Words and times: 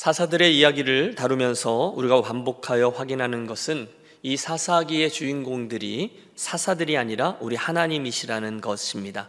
사사들의 0.00 0.56
이야기를 0.56 1.14
다루면서 1.14 1.92
우리가 1.94 2.22
반복하여 2.22 2.88
확인하는 2.88 3.46
것은 3.46 3.86
이 4.22 4.34
사사기의 4.38 5.10
주인공들이 5.10 6.22
사사들이 6.36 6.96
아니라 6.96 7.36
우리 7.38 7.54
하나님이시라는 7.54 8.62
것입니다. 8.62 9.28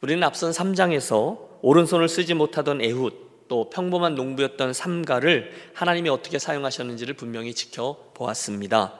우리는 0.00 0.22
앞선 0.22 0.52
3장에서 0.52 1.36
오른손을 1.60 2.08
쓰지 2.08 2.32
못하던 2.32 2.80
에훗 2.80 3.10
또 3.48 3.68
평범한 3.68 4.14
농부였던 4.14 4.72
삼가를 4.72 5.52
하나님이 5.74 6.08
어떻게 6.08 6.38
사용하셨는지를 6.38 7.12
분명히 7.12 7.52
지켜보았습니다. 7.52 8.94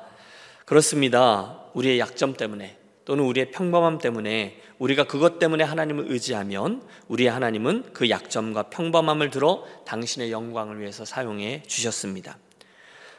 그렇습니다. 0.67 1.65
우리의 1.73 1.99
약점 1.99 2.35
때문에 2.35 2.77
또는 3.05 3.25
우리의 3.25 3.51
평범함 3.51 3.99
때문에 3.99 4.61
우리가 4.79 5.05
그것 5.05 5.39
때문에 5.39 5.65
하나님을 5.65 6.07
의지하면 6.09 6.83
우리의 7.09 7.31
하나님은 7.31 7.93
그 7.93 8.09
약점과 8.09 8.65
평범함을 8.65 9.31
들어 9.31 9.65
당신의 9.87 10.33
영광을 10.33 10.81
위해서 10.81 11.05
사용해 11.05 11.65
주셨습니다. 11.67 12.39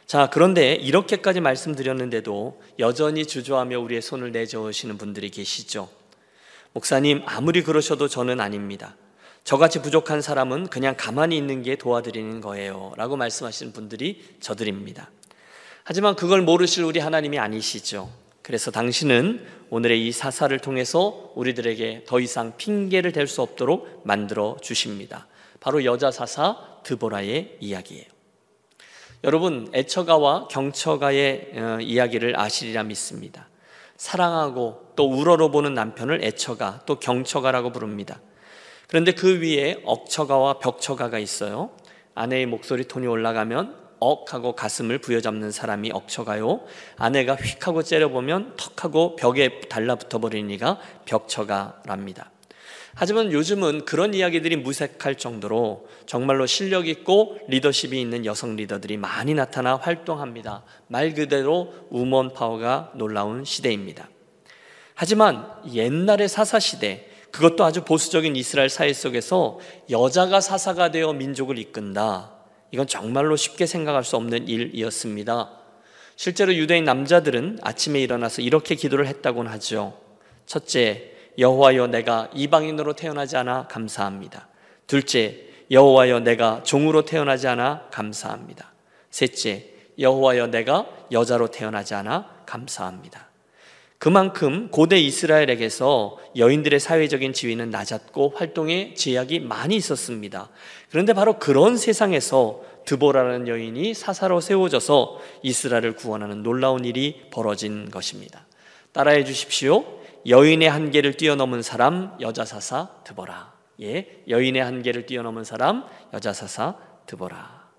자, 0.05 0.29
그런데 0.31 0.73
이렇게까지 0.73 1.39
말씀드렸는데도 1.39 2.61
여전히 2.79 3.25
주저하며 3.25 3.79
우리의 3.79 4.01
손을 4.01 4.31
내저으시는 4.31 4.97
분들이 4.97 5.29
계시죠. 5.29 5.89
목사님, 6.73 7.23
아무리 7.25 7.63
그러셔도 7.63 8.07
저는 8.07 8.39
아닙니다. 8.39 8.95
저같이 9.43 9.81
부족한 9.81 10.21
사람은 10.21 10.67
그냥 10.67 10.95
가만히 10.98 11.37
있는 11.37 11.63
게 11.63 11.75
도와드리는 11.75 12.41
거예요. 12.41 12.93
라고 12.98 13.17
말씀하시는 13.17 13.73
분들이 13.73 14.23
저들입니다. 14.39 15.09
하지만 15.84 16.15
그걸 16.15 16.41
모르실 16.41 16.84
우리 16.84 16.99
하나님이 16.99 17.39
아니시죠. 17.39 18.20
그래서 18.51 18.69
당신은 18.69 19.47
오늘의 19.69 20.05
이 20.05 20.11
사사를 20.11 20.59
통해서 20.59 21.31
우리들에게 21.35 22.03
더 22.05 22.19
이상 22.19 22.57
핑계를 22.57 23.13
댈 23.13 23.25
수 23.25 23.41
없도록 23.41 24.01
만들어 24.03 24.57
주십니다. 24.61 25.25
바로 25.61 25.85
여자 25.85 26.11
사사 26.11 26.57
드보라의 26.83 27.55
이야기예요. 27.61 28.03
여러분, 29.23 29.69
애처가와 29.73 30.49
경처가의 30.49 31.51
어, 31.55 31.77
이야기를 31.79 32.37
아시리라 32.37 32.84
믿습니다. 32.84 33.48
사랑하고 33.95 34.95
또 34.98 35.07
우러러보는 35.07 35.73
남편을 35.73 36.21
애처가 36.21 36.81
또 36.85 36.99
경처가라고 36.99 37.71
부릅니다. 37.71 38.20
그런데 38.89 39.13
그 39.13 39.39
위에 39.39 39.81
억처가와 39.85 40.59
벽처가가 40.59 41.20
있어요. 41.20 41.70
아내의 42.15 42.48
목소리 42.48 42.83
톤이 42.83 43.07
올라가면 43.07 43.77
억하고 44.02 44.54
가슴을 44.54 44.98
부여잡는 44.98 45.52
사람이 45.52 45.91
억처가요. 45.94 46.62
아내가 46.98 47.35
휙하고 47.35 47.84
째려보면 47.84 48.55
턱하고 48.57 49.16
벽에 49.16 49.62
달라붙어 49.70 50.20
버리는 50.20 50.49
이가 50.49 50.80
벽처가랍니다. 51.05 52.32
하지만 52.94 53.32
요즘은 53.32 53.85
그런 53.85 54.13
이야기들이 54.13 54.57
무색할 54.57 55.16
정도로 55.16 55.88
정말로 56.05 56.46
실력 56.46 56.88
있고 56.88 57.38
리더십이 57.48 58.02
있는 58.02 58.26
여성 58.26 58.57
리더들이 58.57 58.98
많이 58.98 59.34
나타나 59.34 59.77
활동합니다. 59.77 60.63
말 60.88 61.13
그대로 61.13 61.74
우먼 61.90 62.34
파워가 62.34 62.91
놀라운 62.96 63.46
시대입니다. 63.46 64.09
하지만 64.94 65.47
옛날의 65.74 66.28
사사 66.28 66.59
시대, 66.59 67.07
그것도 67.31 67.63
아주 67.63 67.85
보수적인 67.85 68.35
이스라엘 68.35 68.69
사회 68.69 68.91
속에서 68.91 69.59
여자가 69.90 70.41
사사가 70.41 70.91
되어 70.91 71.13
민족을 71.13 71.57
이끈다. 71.59 72.41
이건 72.72 72.88
정말로 72.88 73.35
쉽게 73.35 73.66
생각할 73.66 74.03
수 74.03 74.16
없는 74.16 74.47
일이었습니다. 74.47 75.51
실제로 76.16 76.53
유대인 76.53 76.83
남자들은 76.83 77.59
아침에 77.61 78.00
일어나서 78.00 78.41
이렇게 78.41 78.75
기도를 78.75 79.07
했다고는 79.07 79.51
하죠. 79.53 79.97
첫째, 80.45 81.13
여호와여 81.38 81.88
내가 81.88 82.29
이방인으로 82.33 82.94
태어나지 82.94 83.38
않아 83.38 83.67
감사합니다. 83.67 84.47
둘째, 84.88 85.47
여호와여 85.72 86.19
내가 86.19 86.63
종으로 86.63 87.05
태어나지 87.05 87.47
않아 87.47 87.88
감사합니다. 87.91 88.73
셋째, 89.09 89.73
여호와여 89.97 90.47
내가 90.47 90.88
여자로 91.11 91.47
태어나지 91.47 91.94
않아 91.95 92.44
감사합니다. 92.45 93.31
그만큼 94.02 94.69
고대 94.72 94.97
이스라엘에게서 94.97 96.17
여인들의 96.35 96.79
사회적인 96.79 97.34
지위는 97.34 97.69
낮았고 97.69 98.34
활동의 98.35 98.95
제약이 98.95 99.41
많이 99.41 99.75
있었습니다. 99.75 100.50
그런데 100.89 101.13
바로 101.13 101.38
그런 101.38 101.78
세상에서 101.78 102.63
드보라는 102.88 103.47
여인이 103.47 103.94
사사로 103.94 104.41
세워져서 104.41 105.19
이스라엘을 105.44 105.94
구원하는 105.94 106.41
놀라운 106.41 106.84
일이 106.84 107.22
벌어진 107.29 107.91
것입니다. 107.91 108.47
따라해 108.91 109.23
주십시오. 109.23 109.85
여인의 110.28 110.67
한계를 110.67 111.13
뛰어넘은 111.13 111.61
사람 111.61 112.17
여자 112.22 112.44
사사 112.44 112.90
드보라. 113.03 113.53
예, 113.84 114.23
여인의 114.28 114.63
한계를 114.63 115.06
뛰어넘은 115.06 115.44
사람 115.44 115.85
여자 116.11 116.34
사사 116.34 116.75
드보라. 117.06 117.69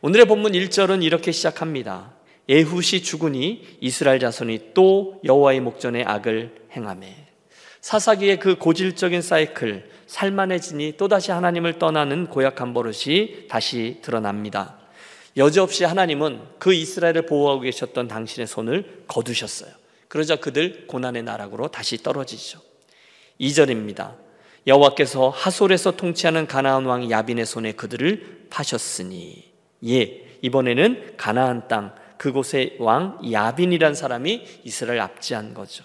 오늘의 0.00 0.26
본문 0.26 0.50
1절은 0.50 1.04
이렇게 1.04 1.30
시작합니다. 1.30 2.17
에훗이 2.48 3.02
죽으니 3.02 3.66
이스라엘 3.80 4.20
자손이 4.20 4.70
또 4.74 5.20
여호와의 5.24 5.60
목전에 5.60 6.02
악을 6.04 6.68
행하매 6.72 7.14
사사기의 7.80 8.38
그 8.38 8.56
고질적인 8.56 9.22
사이클 9.22 9.90
살만해지니 10.06 10.94
또다시 10.96 11.30
하나님을 11.30 11.78
떠나는 11.78 12.28
고약한 12.28 12.72
버릇이 12.72 13.48
다시 13.48 13.98
드러납니다. 14.02 14.78
여지없이 15.36 15.84
하나님은 15.84 16.40
그 16.58 16.72
이스라엘을 16.72 17.26
보호하고 17.26 17.60
계셨던 17.60 18.08
당신의 18.08 18.46
손을 18.46 19.04
거두셨어요. 19.06 19.70
그러자 20.08 20.36
그들 20.36 20.86
고난의 20.86 21.22
나락으로 21.22 21.68
다시 21.68 21.98
떨어지죠. 21.98 22.60
2절입니다. 23.40 24.14
여호와께서 24.66 25.28
하솔에서 25.28 25.92
통치하는 25.92 26.46
가나안 26.46 26.86
왕 26.86 27.10
야빈의 27.10 27.46
손에 27.46 27.72
그들을 27.72 28.46
파셨으니 28.50 29.44
예 29.86 30.24
이번에는 30.42 31.14
가나안 31.16 31.68
땅 31.68 31.94
그곳의 32.18 32.76
왕 32.80 33.18
야빈이란 33.30 33.94
사람이 33.94 34.44
이스라엘 34.64 35.00
압지한 35.00 35.54
거죠. 35.54 35.84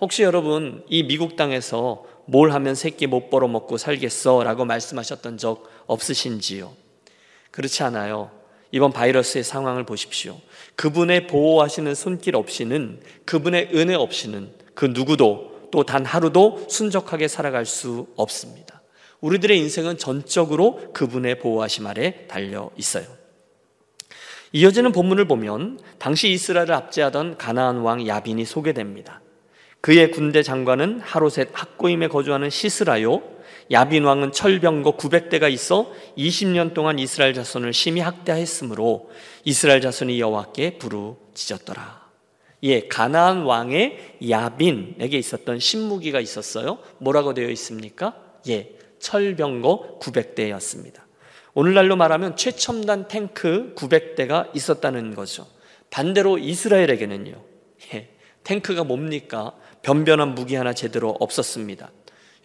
혹시 0.00 0.22
여러분 0.22 0.84
이 0.88 1.02
미국 1.04 1.36
땅에서 1.36 2.04
뭘 2.26 2.52
하면 2.52 2.74
새끼 2.74 3.06
못 3.06 3.30
벌어 3.30 3.48
먹고 3.48 3.76
살겠어 3.78 4.42
라고 4.42 4.64
말씀하셨던 4.64 5.38
적 5.38 5.70
없으신지요? 5.86 6.72
그렇지 7.52 7.82
않아요. 7.84 8.30
이번 8.72 8.92
바이러스의 8.92 9.44
상황을 9.44 9.86
보십시오. 9.86 10.38
그분의 10.74 11.28
보호하시는 11.28 11.94
손길 11.94 12.36
없이는 12.36 13.00
그분의 13.24 13.70
은혜 13.74 13.94
없이는 13.94 14.52
그 14.74 14.86
누구도 14.86 15.56
또 15.70 15.82
단 15.84 16.04
하루도 16.04 16.66
순적하게 16.68 17.28
살아갈 17.28 17.66
수 17.66 18.06
없습니다. 18.16 18.82
우리들의 19.20 19.58
인생은 19.58 19.98
전적으로 19.98 20.92
그분의 20.92 21.38
보호하심 21.38 21.86
아래 21.86 22.26
달려 22.28 22.70
있어요. 22.76 23.06
이어지는 24.56 24.92
본문을 24.92 25.26
보면 25.26 25.78
당시 25.98 26.30
이스라엘을 26.30 26.72
압제하던 26.72 27.36
가나안 27.36 27.80
왕 27.80 28.06
야빈이 28.06 28.46
소개됩니다. 28.46 29.20
그의 29.82 30.10
군대 30.10 30.42
장관은 30.42 31.00
하루셋 31.00 31.50
학고임에 31.52 32.08
거주하는 32.08 32.48
시스라요. 32.48 33.20
야빈 33.70 34.04
왕은 34.04 34.32
철병거 34.32 34.96
900대가 34.96 35.52
있어 35.52 35.92
20년 36.16 36.72
동안 36.72 36.98
이스라엘 36.98 37.34
자손을 37.34 37.74
심히 37.74 38.00
학대했으므로 38.00 39.10
이스라엘 39.44 39.82
자손이 39.82 40.18
여호와께 40.18 40.78
부르짖었더라. 40.78 42.06
예, 42.62 42.88
가나안 42.88 43.42
왕의 43.42 44.16
야빈에게 44.26 45.18
있었던 45.18 45.58
신무기가 45.58 46.18
있었어요. 46.18 46.78
뭐라고 46.96 47.34
되어 47.34 47.50
있습니까? 47.50 48.14
예, 48.48 48.70
철병거 49.00 49.98
900대였습니다. 50.00 51.05
오늘날로 51.56 51.96
말하면 51.96 52.36
최첨단 52.36 53.08
탱크 53.08 53.72
900대가 53.76 54.54
있었다는 54.54 55.14
거죠. 55.14 55.46
반대로 55.88 56.36
이스라엘에게는요. 56.36 57.32
예, 57.94 58.10
탱크가 58.44 58.84
뭡니까? 58.84 59.52
변변한 59.80 60.34
무기 60.34 60.54
하나 60.54 60.74
제대로 60.74 61.16
없었습니다. 61.18 61.90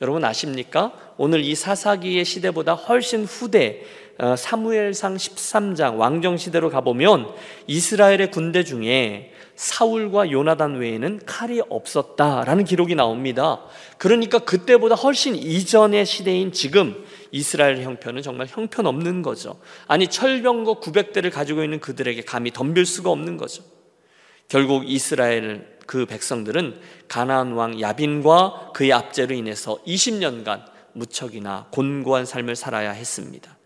여러분 0.02 0.24
아십니까? 0.24 0.94
오늘 1.18 1.44
이 1.44 1.56
사사기의 1.56 2.24
시대보다 2.24 2.74
훨씬 2.74 3.26
후대 3.26 3.84
어, 4.18 4.38
사무엘상 4.38 5.18
13장 5.18 5.98
왕정 5.98 6.38
시대로 6.38 6.70
가보면 6.70 7.34
이스라엘의 7.68 8.32
군대 8.32 8.64
중에 8.64 9.34
사울과 9.56 10.32
요나단 10.32 10.78
외에는 10.78 11.20
칼이 11.26 11.62
없었다라는 11.68 12.64
기록이 12.64 12.96
나옵니다. 12.96 13.62
그러니까 13.98 14.40
그때보다 14.40 14.96
훨씬 14.96 15.36
이전의 15.36 16.06
시대인 16.06 16.54
지금 16.54 17.04
이스라엘 17.32 17.82
형편은 17.82 18.22
정말 18.22 18.48
형편없는 18.48 19.22
거죠. 19.22 19.60
아니 19.88 20.08
철병거 20.08 20.80
900대를 20.80 21.32
가지고 21.32 21.64
있는 21.64 21.80
그들에게 21.80 22.22
감히 22.24 22.52
덤빌 22.52 22.86
수가 22.86 23.10
없는 23.10 23.38
거죠. 23.38 23.64
결국 24.48 24.90
이스라엘 24.90 25.78
그 25.88 26.06
백성들은 26.06 26.80
가나안 27.08 27.54
왕 27.54 27.80
야빈과 27.80 28.72
그의 28.74 28.94
압제로 28.94 29.34
인해서 29.34 29.78
20년간 29.86 30.66
무척이나 30.94 31.68
곤고한 31.72 32.26
삶을 32.26 32.56
살아야 32.56 32.92
했습니다. 32.92 33.58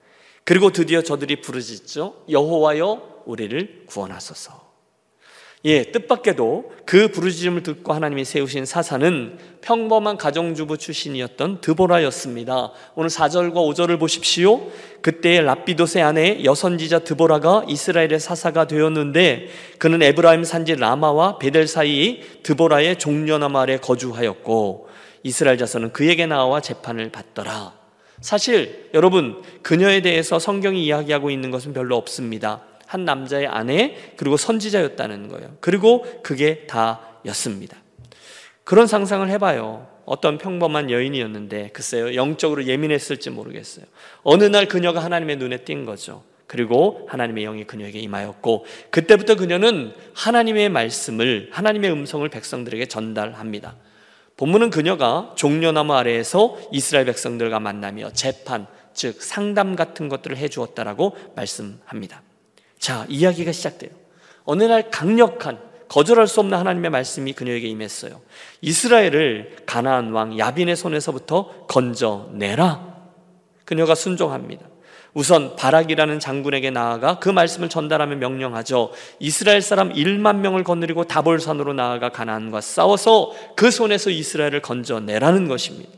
그리고 0.44 0.72
드디어 0.72 1.02
저들이 1.02 1.42
부르짖죠. 1.42 2.26
여호와여 2.30 3.24
우리를 3.26 3.86
구원하소서. 3.88 4.65
예, 5.66 5.82
뜻밖에도 5.82 6.72
그 6.86 7.08
부르짖음을 7.08 7.64
듣고 7.64 7.92
하나님이 7.92 8.24
세우신 8.24 8.66
사사는 8.66 9.40
평범한 9.62 10.16
가정주부 10.16 10.78
출신이었던 10.78 11.60
드보라였습니다. 11.62 12.72
오늘 12.94 13.10
4절과 13.10 13.54
5절을 13.54 14.00
보십시오. 14.00 14.70
그때 15.02 15.42
랍비도세 15.42 16.04
아내 16.04 16.44
여선지자 16.44 17.00
드보라가 17.00 17.66
이스라엘의 17.68 18.20
사사가 18.20 18.68
되었는데 18.68 19.48
그는 19.80 20.04
에브라임 20.04 20.44
산지 20.44 20.76
라마와 20.76 21.40
베델 21.40 21.66
사이 21.66 22.22
드보라의 22.44 23.00
종려나무 23.00 23.58
아래 23.58 23.78
거주하였고 23.78 24.88
이스라엘 25.24 25.58
자손은 25.58 25.94
그에게 25.94 26.28
나와 26.28 26.62
재판을 26.62 27.10
받더라. 27.10 27.74
사실 28.22 28.92
여러분 28.94 29.42
그녀에 29.64 30.02
대해서 30.02 30.38
성경이 30.38 30.86
이야기하고 30.86 31.32
있는 31.32 31.50
것은 31.50 31.74
별로 31.74 31.98
없습니다. 31.98 32.62
한 32.88 33.06
남자의 33.06 33.48
아내 33.48 33.96
그리고 34.18 34.38
선지자였다는 34.38 35.28
거예요. 35.30 35.58
그리고 35.60 36.06
그게 36.24 36.68
다였습니다. 36.68 37.78
그런 38.64 38.88
상상을 38.88 39.30
해봐요. 39.30 39.88
어떤 40.06 40.38
평범한 40.38 40.92
여인이었는데 40.92 41.70
글쎄요 41.74 42.16
영적으로 42.16 42.66
예민했을지 42.66 43.30
모르겠어요. 43.30 43.86
어느 44.24 44.44
날 44.44 44.68
그녀가 44.68 45.04
하나님의 45.04 45.38
눈에 45.38 45.58
띈 45.58 45.86
거죠. 45.86 46.24
그리고 46.48 47.08
하나님의 47.10 47.44
영이 47.44 47.64
그녀에게 47.66 48.00
임하였고 48.00 48.66
그때부터 48.92 49.36
그녀는 49.36 49.94
하나님의 50.14 50.70
말씀을 50.70 51.50
하나님의 51.52 51.92
음성을 51.92 52.28
백성들에게 52.30 52.86
전달합니다. 52.86 53.76
본문은 54.38 54.70
그녀가 54.70 55.34
종려나무 55.36 55.94
아래에서 55.94 56.58
이스라엘 56.72 57.06
백성들과 57.06 57.60
만나며 57.60 58.12
재판 58.12 58.68
즉 58.94 59.22
상담 59.22 59.76
같은 59.76 60.08
것들을 60.08 60.38
해 60.38 60.48
주었다라고 60.48 61.16
말씀합니다. 61.36 62.22
자, 62.86 63.04
이야기가 63.10 63.52
시작돼요. 63.52 63.90
어느 64.44 64.62
날 64.62 64.92
강력한 64.92 65.58
거절할 65.88 66.28
수 66.28 66.40
없는 66.40 66.56
하나님의 66.56 66.92
말씀이 66.92 67.34
그녀에게 67.34 67.68
임했어요. 67.68 68.22
이스라엘을 68.62 69.56
가나안 69.66 70.12
왕 70.12 70.38
야빈의 70.38 70.76
손에서부터 70.76 71.66
건져내라. 71.66 72.96
그녀가 73.66 73.96
순종합니다. 73.96 74.68
우선 75.16 75.56
바락이라는 75.56 76.20
장군에게 76.20 76.70
나아가 76.70 77.18
그 77.18 77.28
말씀을 77.28 77.70
전달하며 77.70 78.18
명령하죠. 78.18 78.92
이스라엘 79.18 79.64
사람 79.64 79.92
1만 79.92 80.42
명을 80.42 80.64
거느리고 80.64 81.06
다볼산으로 81.06 81.74
나아가 81.74 82.10
가나안과 82.10 82.62
싸워서 82.62 83.34
그 83.56 83.72
손에서 83.72 84.12
이스라엘을 84.12 84.62
건져내라는 84.62 85.48
것입니다. 85.48 85.90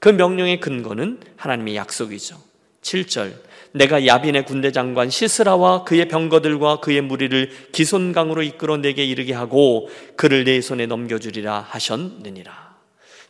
그 0.00 0.08
명령의 0.08 0.58
근거는 0.58 1.20
하나님의 1.36 1.76
약속이죠. 1.76 2.36
7절 2.82 3.45
내가 3.72 4.06
야빈의 4.06 4.44
군대 4.46 4.72
장관 4.72 5.10
시스라와 5.10 5.84
그의 5.84 6.08
병거들과 6.08 6.80
그의 6.80 7.00
무리를 7.00 7.50
기손강으로 7.72 8.42
이끌어 8.42 8.76
내게 8.76 9.04
이르게 9.04 9.34
하고 9.34 9.88
그를 10.16 10.44
내 10.44 10.60
손에 10.60 10.86
넘겨주리라 10.86 11.66
하셨느니라. 11.68 12.66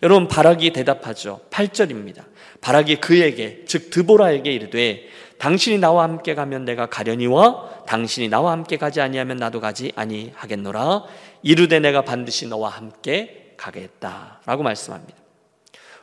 여러분 0.03 0.29
바락이 0.29 0.73
대답하죠. 0.73 1.41
8절입니다. 1.51 2.25
바락이 2.61 2.97
그에게 2.97 3.65
즉 3.67 3.91
드보라에게 3.91 4.53
이르되 4.53 5.09
당신이 5.39 5.79
나와 5.79 6.05
함께 6.05 6.35
가면 6.35 6.65
내가 6.65 6.87
가려니와 6.87 7.85
당신이 7.87 8.29
나와 8.29 8.53
함께 8.53 8.77
가지 8.77 9.01
아니하면 9.01 9.37
나도 9.37 9.61
가지 9.61 9.93
아니하겠노라 9.95 11.05
이르되 11.43 11.81
내가 11.81 12.03
반드시 12.03 12.49
너와 12.49 12.71
함께 12.71 13.55
가겠다라고 13.57 14.63
말씀합니다. 14.63 15.15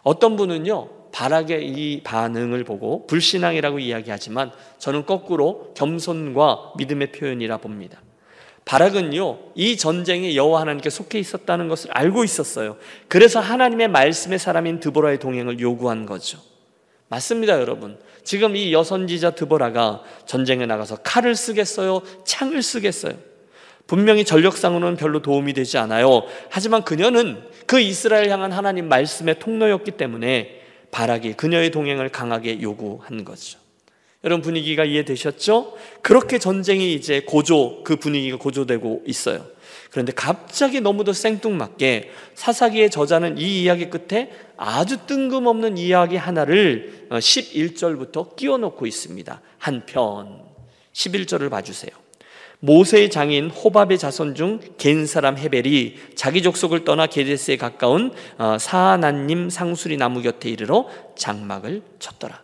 어떤 0.03 0.35
분은요 0.35 1.02
바락의 1.13 1.69
이 1.69 2.01
반응을 2.03 2.63
보고 2.63 3.05
불신앙이라고 3.05 3.77
이야기하지만 3.79 4.51
저는 4.79 5.05
거꾸로 5.05 5.71
겸손과 5.77 6.73
믿음의 6.77 7.11
표현이라 7.11 7.57
봅니다. 7.57 8.01
바락은요, 8.65 9.37
이 9.55 9.77
전쟁에 9.77 10.35
여호와 10.35 10.61
하나님께 10.61 10.89
속해 10.89 11.19
있었다는 11.19 11.67
것을 11.67 11.91
알고 11.91 12.23
있었어요. 12.23 12.77
그래서 13.07 13.39
하나님의 13.39 13.89
말씀의 13.89 14.39
사람인 14.39 14.79
드보라의 14.79 15.19
동행을 15.19 15.59
요구한 15.59 16.07
거죠. 16.07 16.39
맞습니다, 17.09 17.59
여러분. 17.59 17.99
지금 18.23 18.55
이 18.55 18.73
여선지자 18.73 19.31
드보라가 19.31 20.01
전쟁에 20.25 20.65
나가서 20.65 20.97
칼을 21.03 21.35
쓰겠어요? 21.35 22.01
창을 22.23 22.63
쓰겠어요? 22.63 23.13
분명히 23.85 24.25
전력상으로는 24.25 24.97
별로 24.97 25.21
도움이 25.21 25.53
되지 25.53 25.77
않아요. 25.77 26.23
하지만 26.49 26.83
그녀는 26.83 27.43
그 27.67 27.79
이스라엘 27.79 28.29
향한 28.29 28.51
하나님 28.51 28.87
말씀의 28.87 29.37
통로였기 29.37 29.91
때문에 29.91 30.62
바락이 30.93 31.33
그녀의 31.33 31.71
동행을 31.71 32.09
강하게 32.09 32.61
요구한 32.61 33.25
거죠. 33.25 33.57
여러분 34.23 34.41
분위기가 34.41 34.85
이해되셨죠? 34.85 35.75
그렇게 36.01 36.37
전쟁이 36.39 36.93
이제 36.93 37.21
고조, 37.21 37.83
그 37.83 37.97
분위기가 37.97 38.37
고조되고 38.37 39.03
있어요. 39.05 39.45
그런데 39.89 40.13
갑자기 40.13 40.81
너무도 40.81 41.11
생뚱맞게 41.11 42.11
사사기의 42.35 42.89
저자는 42.89 43.37
이 43.37 43.63
이야기 43.63 43.89
끝에 43.89 44.31
아주 44.55 45.05
뜬금없는 45.05 45.77
이야기 45.77 46.15
하나를 46.15 47.07
11절부터 47.09 48.17
어, 48.17 48.35
끼워 48.35 48.57
넣고 48.59 48.85
있습니다. 48.85 49.41
한편 49.57 50.43
11절을 50.93 51.49
봐 51.49 51.61
주세요. 51.61 52.02
모세의 52.63 53.11
장인 53.11 53.49
호밥의 53.49 53.97
자손 53.97 54.35
중 54.35 54.59
겐 54.77 55.05
사람 55.05 55.37
헤벨이 55.37 55.95
자기 56.15 56.41
족속을 56.41 56.85
떠나 56.85 57.07
게데스에 57.07 57.57
가까운 57.57 58.11
어, 58.37 58.57
사하나님 58.57 59.49
상수리 59.49 59.97
나무 59.97 60.21
곁에 60.21 60.49
이르러 60.49 60.87
장막을 61.17 61.81
쳤더라. 61.99 62.41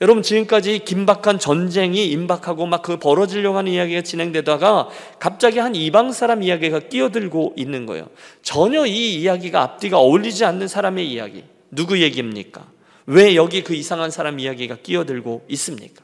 여러분 0.00 0.22
지금까지 0.22 0.80
긴박한 0.80 1.38
전쟁이 1.38 2.06
임박하고 2.08 2.66
막 2.66 2.82
그 2.82 2.96
벌어지려고 2.96 3.58
하는 3.58 3.72
이야기가 3.72 4.00
진행되다가 4.00 4.88
갑자기 5.20 5.58
한 5.58 5.74
이방 5.76 6.12
사람 6.12 6.42
이야기가 6.42 6.80
끼어들고 6.88 7.54
있는 7.56 7.84
거예요. 7.86 8.08
전혀 8.42 8.86
이 8.86 9.20
이야기가 9.20 9.60
앞뒤가 9.62 9.98
어울리지 9.98 10.44
않는 10.46 10.66
사람의 10.66 11.08
이야기. 11.08 11.44
누구 11.70 12.00
얘기입니까? 12.00 12.66
왜 13.06 13.34
여기 13.36 13.62
그 13.62 13.74
이상한 13.74 14.10
사람 14.10 14.40
이야기가 14.40 14.76
끼어들고 14.82 15.44
있습니까? 15.48 16.01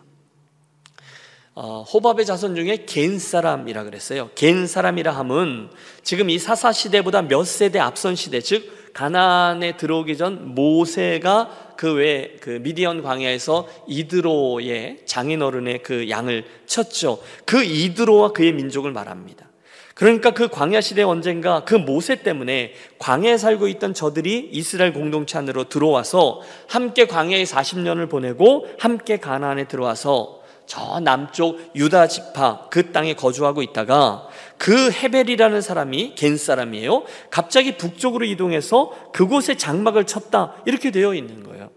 어, 1.61 1.83
호밥의 1.83 2.25
자손 2.25 2.55
중에 2.55 2.85
겐 2.87 3.19
사람이라 3.19 3.83
그랬어요. 3.83 4.31
겐 4.37 4.69
사람이라 4.69 5.11
함은 5.11 5.71
지금 6.05 6.31
이 6.31 6.39
사사 6.39 6.71
시대보다 6.71 7.23
몇 7.23 7.45
세대 7.45 7.81
앞선 7.81 8.15
시대, 8.15 8.41
즉 8.41 8.93
가나안에 8.95 9.77
들어오기 9.77 10.17
전 10.17 10.55
모세가 10.55 11.75
그외그 11.77 12.61
미디언 12.63 13.03
광야에서 13.03 13.67
이드로의 13.89 15.01
장인어른의 15.05 15.83
그 15.83 16.09
양을 16.09 16.45
쳤죠. 16.67 17.19
그 17.45 17.65
이드로와 17.65 18.31
그의 18.31 18.53
민족을 18.53 18.93
말합니다. 18.93 19.49
그러니까 19.95 20.31
그 20.31 20.47
광야 20.47 20.81
시대 20.81 21.03
언젠가 21.03 21.65
그 21.65 21.75
모세 21.75 22.23
때문에 22.23 22.75
광야에 23.01 23.37
살고 23.37 23.67
있던 23.67 23.95
저들이 23.95 24.51
이스라엘 24.53 24.93
공동체 24.93 25.39
안으로 25.39 25.65
들어와서 25.65 26.41
함께 26.69 27.09
광야에 27.09 27.43
40년을 27.43 28.09
보내고 28.09 28.69
함께 28.79 29.17
가나안에 29.17 29.67
들어와서 29.67 30.38
저 30.69 31.01
남쪽 31.01 31.73
유다 31.75 32.09
지파 32.09 32.69
그 32.71 32.93
땅에 32.93 33.15
거주하고 33.15 33.63
있다가 33.63 34.29
그 34.59 34.91
헤벨이라는 34.91 35.63
사람이 35.63 36.15
겐 36.15 36.37
사람이에요. 36.37 37.05
갑자기 37.31 37.79
북쪽으로 37.79 38.27
이동해서 38.27 39.11
그곳에 39.13 39.57
장막을 39.57 40.05
쳤다. 40.05 40.55
이렇게 40.67 40.91
되어 40.91 41.15
있는 41.15 41.43
거예요. 41.43 41.71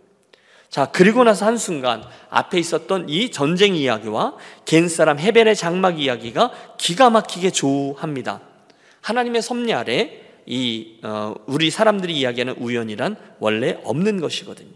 자, 0.70 0.90
그리고 0.92 1.24
나서 1.24 1.46
한순간 1.46 2.04
앞에 2.30 2.60
있었던 2.60 3.08
이 3.08 3.32
전쟁 3.32 3.76
이야기와 3.76 4.36
겐 4.66 4.90
사람 4.90 5.20
헤벨의 5.20 5.56
장막 5.56 5.98
이야기가 5.98 6.52
기가 6.78 7.10
막히게 7.10 7.52
조합니다. 7.52 8.42
하나님의 9.00 9.42
섭리 9.42 9.74
아래 9.74 10.22
이 10.46 11.00
어, 11.04 11.34
우리 11.46 11.72
사람들이 11.72 12.18
이야기하는 12.20 12.56
우연이란 12.58 13.16
원래 13.40 13.80
없는 13.86 14.20
것이거든요. 14.20 14.74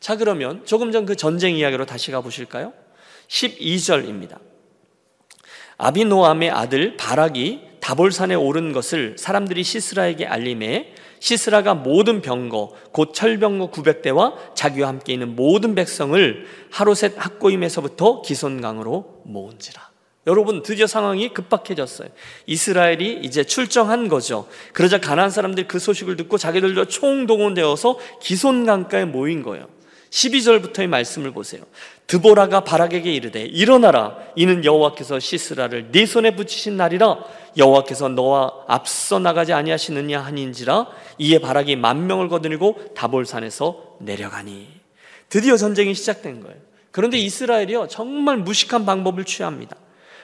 자, 0.00 0.16
그러면 0.16 0.66
조금 0.66 0.90
전 0.90 1.06
그 1.06 1.14
전쟁 1.14 1.54
이야기로 1.54 1.86
다시 1.86 2.10
가 2.10 2.20
보실까요? 2.22 2.72
12절입니다. 3.30 4.38
아비노암의 5.78 6.50
아들 6.50 6.96
바락이 6.96 7.60
다볼산에 7.80 8.34
오른 8.34 8.72
것을 8.72 9.16
사람들이 9.18 9.62
시스라에게 9.62 10.26
알림해 10.26 10.94
시스라가 11.20 11.74
모든 11.74 12.20
병거 12.20 12.72
곧 12.92 13.14
철병거 13.14 13.70
900대와 13.70 14.54
자기와 14.54 14.88
함께 14.88 15.14
있는 15.14 15.36
모든 15.36 15.74
백성을 15.74 16.46
하루셋 16.70 17.14
학고임에서부터 17.16 18.22
기손강으로 18.22 19.22
모은지라. 19.24 19.90
여러분 20.26 20.62
드디어 20.62 20.86
상황이 20.86 21.32
급박해졌어요. 21.32 22.08
이스라엘이 22.46 23.20
이제 23.22 23.42
출정한 23.42 24.08
거죠. 24.08 24.46
그러자 24.72 24.98
가난안 24.98 25.30
사람들이 25.30 25.66
그 25.66 25.78
소식을 25.78 26.16
듣고 26.16 26.36
자기들도 26.36 26.86
총동원되어서 26.86 27.98
기손강가에 28.20 29.06
모인 29.06 29.42
거예요. 29.42 29.68
12절부터의 30.10 30.88
말씀을 30.88 31.30
보세요. 31.30 31.62
드보라가 32.06 32.60
바락에게 32.60 33.12
이르되 33.12 33.42
일어나라 33.44 34.16
이는 34.34 34.64
여호와께서 34.64 35.20
시스라를 35.20 35.92
네 35.92 36.06
손에 36.06 36.34
붙이신 36.34 36.76
날이라 36.76 37.18
여호와께서 37.56 38.08
너와 38.08 38.64
앞서 38.66 39.18
나가지 39.18 39.52
아니하시느냐 39.52 40.20
하니인지라 40.20 40.88
이에 41.18 41.38
바락이 41.38 41.76
만 41.76 42.06
명을 42.06 42.28
거느리고 42.28 42.92
다볼산에서 42.94 43.96
내려가니 44.00 44.68
드디어 45.28 45.56
전쟁이 45.56 45.94
시작된 45.94 46.42
거예요. 46.42 46.56
그런데 46.90 47.16
이스라엘이요 47.18 47.86
정말 47.88 48.38
무식한 48.38 48.84
방법을 48.84 49.24
취합니다. 49.24 49.76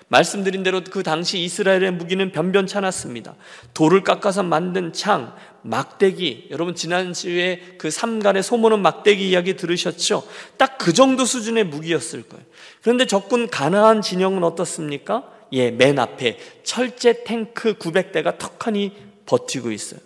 말씀드린 0.09 0.63
대로 0.63 0.83
그 0.89 1.03
당시 1.03 1.41
이스라엘의 1.41 1.93
무기는 1.93 2.31
변변치 2.31 2.79
않았습니다. 2.79 3.35
돌을 3.75 4.05
깎아서 4.05 4.43
만든 4.45 4.93
창, 4.93 5.35
막대기, 5.63 6.49
여러분 6.51 6.77
지난주에 6.77 7.75
그 7.79 7.91
삼간의 7.91 8.43
소모는 8.45 8.81
막대기 8.83 9.29
이야기 9.29 9.57
들으셨죠? 9.57 10.27
딱 10.57 10.77
그 10.87 10.93
정도 10.93 11.25
수준의 11.25 11.65
무기였을 11.65 12.23
거예요. 12.29 12.45
그런데 12.81 13.07
적군 13.07 13.49
가나안 13.49 14.03
진영은 14.03 14.45
어떻습니까? 14.45 15.29
예, 15.51 15.73
맨 15.73 15.99
앞에 15.99 16.39
철제 16.63 17.25
탱크 17.25 17.75
900대가 17.75 18.39
턱하니 18.39 18.93
버티고 19.27 19.73
있어요. 19.73 19.99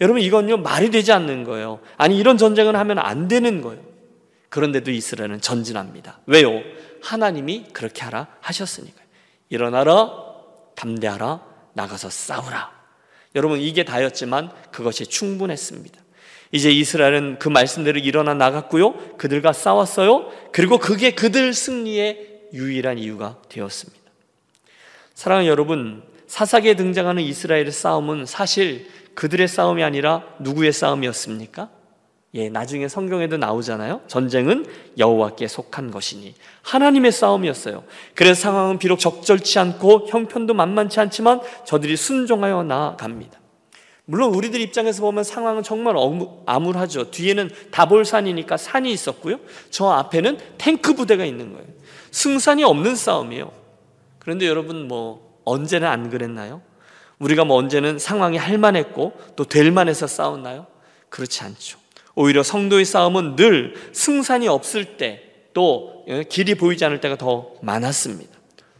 여러분 0.00 0.22
이건요 0.22 0.58
말이 0.58 0.92
되지 0.92 1.10
않는 1.10 1.42
거예요. 1.42 1.80
아니 1.96 2.16
이런 2.16 2.38
전쟁을 2.38 2.76
하면 2.76 3.00
안 3.00 3.26
되는 3.26 3.62
거예요. 3.62 3.82
그런데도 4.48 4.92
이스라엘은 4.92 5.40
전진합니다. 5.40 6.20
왜요? 6.26 6.60
하나님이 7.02 7.66
그렇게 7.72 8.02
하라 8.02 8.28
하셨으니까요. 8.42 9.01
일어나라, 9.52 10.10
담대하라, 10.76 11.42
나가서 11.74 12.08
싸우라. 12.08 12.72
여러분 13.34 13.60
이게 13.60 13.84
다였지만 13.84 14.50
그것이 14.70 15.06
충분했습니다. 15.06 16.00
이제 16.52 16.70
이스라엘은 16.70 17.38
그 17.38 17.50
말씀대로 17.50 17.98
일어나 17.98 18.32
나갔고요. 18.32 19.16
그들과 19.18 19.52
싸웠어요. 19.52 20.30
그리고 20.52 20.78
그게 20.78 21.10
그들 21.10 21.52
승리의 21.52 22.48
유일한 22.54 22.98
이유가 22.98 23.42
되었습니다. 23.50 24.00
사랑하는 25.14 25.50
여러분, 25.50 26.02
사사기에 26.26 26.74
등장하는 26.74 27.22
이스라엘의 27.22 27.72
싸움은 27.72 28.24
사실 28.24 28.88
그들의 29.14 29.48
싸움이 29.48 29.84
아니라 29.84 30.24
누구의 30.40 30.72
싸움이었습니까? 30.72 31.68
예, 32.34 32.48
나중에 32.48 32.88
성경에도 32.88 33.36
나오잖아요. 33.36 34.02
전쟁은 34.06 34.66
여호와께 34.96 35.48
속한 35.48 35.90
것이니 35.90 36.34
하나님의 36.62 37.12
싸움이었어요. 37.12 37.84
그래서 38.14 38.40
상황은 38.40 38.78
비록 38.78 38.98
적절치 38.98 39.58
않고 39.58 40.06
형편도 40.08 40.54
만만치 40.54 40.98
않지만 41.00 41.40
저들이 41.66 41.96
순종하여 41.96 42.62
나아갑니다. 42.62 43.38
물론 44.06 44.34
우리들 44.34 44.60
입장에서 44.60 45.02
보면 45.02 45.24
상황은 45.24 45.62
정말 45.62 45.94
암울하죠. 46.46 47.10
뒤에는 47.10 47.50
다볼산이니까 47.70 48.56
산이 48.56 48.90
있었고요. 48.90 49.38
저 49.70 49.90
앞에는 49.90 50.38
탱크 50.56 50.94
부대가 50.94 51.24
있는 51.24 51.52
거예요. 51.52 51.66
승산이 52.10 52.64
없는 52.64 52.96
싸움이에요. 52.96 53.52
그런데 54.18 54.46
여러분 54.46 54.88
뭐 54.88 55.38
언제는 55.44 55.86
안 55.86 56.08
그랬나요? 56.08 56.62
우리가 57.18 57.44
뭐 57.44 57.56
언제는 57.58 57.98
상황이 57.98 58.38
할만했고 58.38 59.12
또 59.36 59.44
될만해서 59.44 60.06
싸웠나요? 60.06 60.66
그렇지 61.10 61.44
않죠. 61.44 61.81
오히려 62.14 62.42
성도의 62.42 62.84
싸움은 62.84 63.36
늘 63.36 63.74
승산이 63.92 64.48
없을 64.48 64.96
때 64.96 65.32
또 65.54 66.04
길이 66.28 66.54
보이지 66.54 66.84
않을 66.84 67.00
때가 67.00 67.16
더 67.16 67.52
많았습니다. 67.62 68.32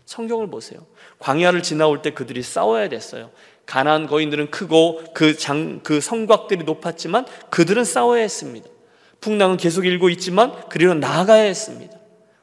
성경을 0.07 0.49
보세요. 0.49 0.85
광야를 1.19 1.63
지나올 1.63 2.03
때 2.03 2.11
그들이 2.11 2.43
싸워야 2.43 2.89
됐어요. 2.89 3.31
가나안 3.67 4.07
거인들은 4.07 4.51
크고 4.51 5.03
그 5.15 5.37
장, 5.37 5.81
그 5.83 6.01
성곽들이 6.01 6.65
높았지만 6.65 7.27
그들은 7.51 7.85
싸워야 7.85 8.21
했습니다. 8.23 8.69
풍랑은 9.21 9.57
계속 9.57 9.87
일고 9.87 10.11
있지만 10.11 10.69
그리로 10.69 10.95
나아가야 10.95 11.43
했습니다. 11.43 11.97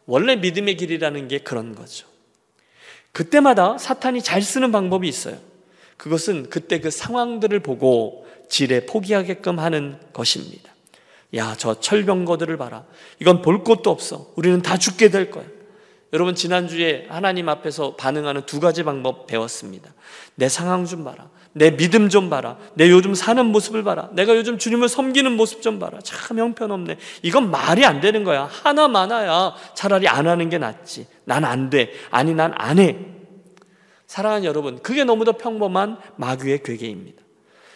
원래 0.06 0.38
믿음의 0.38 0.78
길이라는 0.78 1.28
게 1.28 1.40
그런 1.40 1.76
거죠. 1.76 2.08
그때마다 3.12 3.78
사탄이 3.78 4.22
잘 4.22 4.42
쓰는 4.42 4.72
방법이 4.72 5.08
있어요. 5.08 5.38
그것은 5.98 6.50
그때 6.50 6.80
그 6.80 6.90
상황들을 6.90 7.60
보고 7.60 8.26
지레 8.48 8.86
포기하게끔 8.86 9.60
하는 9.60 9.98
것입니다. 10.14 10.72
야, 11.36 11.56
저 11.58 11.80
철병거들을 11.80 12.58
봐라. 12.58 12.86
이건 13.20 13.42
볼 13.42 13.64
것도 13.64 13.90
없어. 13.92 14.32
우리는 14.36 14.62
다 14.62 14.78
죽게 14.78 15.10
될 15.10 15.30
거야. 15.30 15.46
여러분, 16.12 16.34
지난주에 16.34 17.06
하나님 17.08 17.50
앞에서 17.50 17.96
반응하는 17.96 18.44
두 18.48 18.60
가지 18.60 18.82
방법 18.84 19.28
배웠습니다. 19.28 19.94
내 20.34 20.50
상황 20.50 20.86
좀 20.86 21.04
봐라. 21.04 21.30
내 21.54 21.76
믿음 21.76 22.10
좀 22.10 22.32
봐라. 22.32 22.58
내 22.74 22.90
요즘 22.90 23.14
사는 23.14 23.46
모습을 23.46 23.84
봐라. 23.84 24.10
내가 24.14 24.36
요즘 24.36 24.58
주님을 24.58 24.90
섬기는 24.90 25.32
모습 25.36 25.62
좀 25.62 25.78
봐라. 25.78 26.00
참 26.04 26.40
형편없네. 26.40 26.98
이건 27.22 27.52
말이 27.52 27.86
안 27.86 28.02
되는 28.02 28.24
거야. 28.24 28.46
하나 28.52 28.88
많아야 28.88 29.54
차라리 29.76 30.08
안 30.08 30.28
하는 30.28 30.50
게 30.50 30.58
낫지. 30.58 31.06
난 31.26 31.46
안 31.46 31.70
돼. 31.70 31.92
아니, 32.10 32.34
난 32.34 32.54
안 32.56 32.80
해. 32.80 32.98
사랑하는 34.08 34.46
여러분, 34.46 34.82
그게 34.82 35.04
너무도 35.04 35.34
평범한 35.34 35.98
마귀의 36.16 36.64
괴계입니다. 36.64 37.22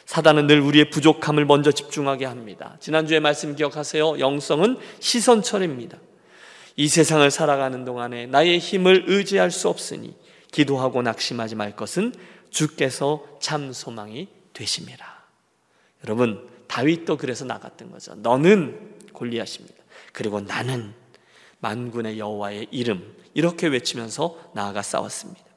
사단은 0.05 0.47
늘 0.47 0.59
우리의 0.59 0.89
부족함을 0.89 1.45
먼저 1.45 1.71
집중하게 1.71 2.25
합니다. 2.25 2.77
지난주에 2.79 3.19
말씀 3.19 3.55
기억하세요. 3.55 4.19
영성은 4.19 4.77
시선철입니다. 4.99 5.97
이 6.75 6.87
세상을 6.87 7.29
살아가는 7.29 7.85
동안에 7.85 8.27
나의 8.27 8.59
힘을 8.59 9.05
의지할 9.07 9.51
수 9.51 9.69
없으니 9.69 10.15
기도하고 10.51 11.01
낙심하지 11.01 11.55
말 11.55 11.75
것은 11.75 12.13
주께서 12.49 13.25
참 13.39 13.73
소망이 13.73 14.27
되심이라. 14.53 15.23
여러분, 16.05 16.47
다윗도 16.67 17.17
그래서 17.17 17.45
나갔던 17.45 17.91
거죠. 17.91 18.15
너는 18.15 18.97
골리앗입니다. 19.13 19.75
그리고 20.11 20.41
나는 20.41 20.93
만군의 21.59 22.19
여호와의 22.19 22.67
이름 22.71 23.15
이렇게 23.33 23.67
외치면서 23.67 24.51
나아가 24.53 24.81
싸웠습니다. 24.81 25.52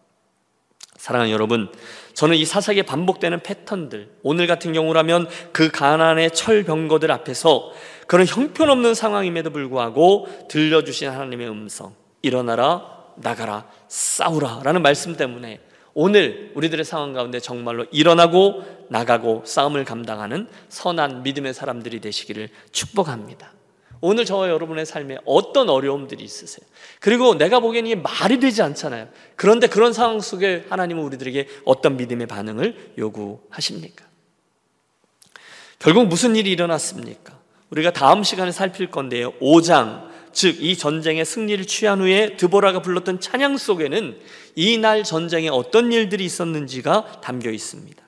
사랑하는 0.98 1.32
여러분, 1.32 1.70
저는 2.14 2.36
이 2.36 2.44
사사기에 2.44 2.82
반복되는 2.82 3.40
패턴들, 3.40 4.10
오늘 4.22 4.46
같은 4.46 4.72
경우라면 4.72 5.28
그 5.52 5.70
가난의 5.70 6.30
철병거들 6.32 7.10
앞에서 7.12 7.72
그런 8.06 8.26
형편없는 8.26 8.94
상황임에도 8.94 9.50
불구하고 9.50 10.26
들려주신 10.48 11.08
하나님의 11.10 11.48
음성, 11.48 11.94
일어나라, 12.22 12.96
나가라, 13.16 13.66
싸우라 13.88 14.60
라는 14.64 14.82
말씀 14.82 15.16
때문에 15.16 15.60
오늘 15.94 16.52
우리들의 16.54 16.84
상황 16.84 17.14
가운데 17.14 17.40
정말로 17.40 17.86
일어나고 17.90 18.86
나가고 18.90 19.44
싸움을 19.46 19.84
감당하는 19.84 20.48
선한 20.68 21.22
믿음의 21.22 21.54
사람들이 21.54 22.00
되시기를 22.00 22.50
축복합니다. 22.70 23.52
오늘 24.00 24.24
저와 24.24 24.48
여러분의 24.48 24.86
삶에 24.86 25.18
어떤 25.24 25.68
어려움들이 25.68 26.22
있으세요? 26.22 26.66
그리고 27.00 27.36
내가 27.36 27.60
보기엔 27.60 27.86
이게 27.86 27.94
말이 27.94 28.38
되지 28.40 28.62
않잖아요. 28.62 29.08
그런데 29.36 29.66
그런 29.66 29.92
상황 29.92 30.20
속에 30.20 30.66
하나님은 30.68 31.02
우리들에게 31.02 31.48
어떤 31.64 31.96
믿음의 31.96 32.26
반응을 32.26 32.92
요구하십니까? 32.98 34.04
결국 35.78 36.06
무슨 36.06 36.36
일이 36.36 36.50
일어났습니까? 36.50 37.38
우리가 37.70 37.92
다음 37.92 38.22
시간에 38.22 38.52
살필 38.52 38.90
건데요. 38.90 39.32
5장, 39.40 40.06
즉 40.36 40.60
이 40.60 40.76
전쟁의 40.76 41.24
승리를 41.24 41.66
취한 41.66 42.00
후에 42.00 42.36
드보라가 42.36 42.82
불렀던 42.82 43.20
찬양 43.20 43.56
속에는 43.56 44.18
이날 44.54 45.02
전쟁에 45.02 45.48
어떤 45.48 45.90
일들이 45.92 46.26
있었는지가 46.26 47.22
담겨 47.22 47.50
있습니다. 47.50 48.02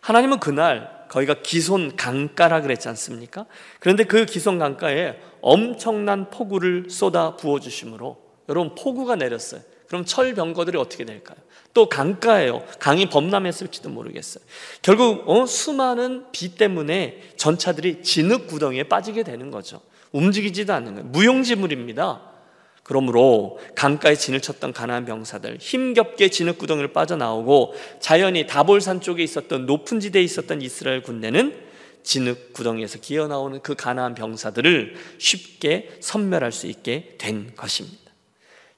하나님은 0.00 0.40
그날 0.40 0.99
거기가 1.10 1.42
기손 1.42 1.96
강가라 1.96 2.62
그랬지 2.62 2.88
않습니까? 2.88 3.46
그런데 3.80 4.04
그 4.04 4.24
기손 4.26 4.60
강가에 4.60 5.18
엄청난 5.40 6.30
폭우를 6.30 6.86
쏟아 6.88 7.34
부어 7.36 7.58
주심으로 7.58 8.16
여러분 8.48 8.76
폭우가 8.76 9.16
내렸어요. 9.16 9.60
그럼 9.88 10.04
철병거들이 10.04 10.78
어떻게 10.78 11.04
될까요? 11.04 11.36
또 11.74 11.88
강가예요. 11.88 12.64
강이 12.78 13.06
범람했을지도 13.10 13.90
모르겠어요. 13.90 14.44
결국 14.82 15.28
어, 15.28 15.46
수많은 15.46 16.26
비 16.30 16.54
때문에 16.54 17.32
전차들이 17.36 18.04
진흙 18.04 18.46
구덩이에 18.46 18.84
빠지게 18.84 19.24
되는 19.24 19.50
거죠. 19.50 19.80
움직이지도 20.12 20.72
않는 20.72 20.94
거예요. 20.94 21.08
무용지물입니다. 21.08 22.29
그러므로 22.82 23.58
강가에 23.74 24.14
진을 24.14 24.40
쳤던 24.40 24.72
가나안 24.72 25.04
병사들 25.04 25.58
힘겹게 25.60 26.28
진흙구덩이를 26.28 26.92
빠져나오고 26.92 27.74
자연히 28.00 28.46
다볼산 28.46 29.00
쪽에 29.00 29.22
있었던 29.22 29.66
높은 29.66 30.00
지대에 30.00 30.22
있었던 30.22 30.62
이스라엘 30.62 31.02
군대는 31.02 31.70
진흙구덩이에서 32.02 32.98
기어나오는 32.98 33.60
그 33.60 33.74
가나안 33.74 34.14
병사들을 34.14 34.94
쉽게 35.18 35.98
섬멸할 36.00 36.52
수 36.52 36.66
있게 36.66 37.16
된 37.18 37.54
것입니다. 37.54 37.98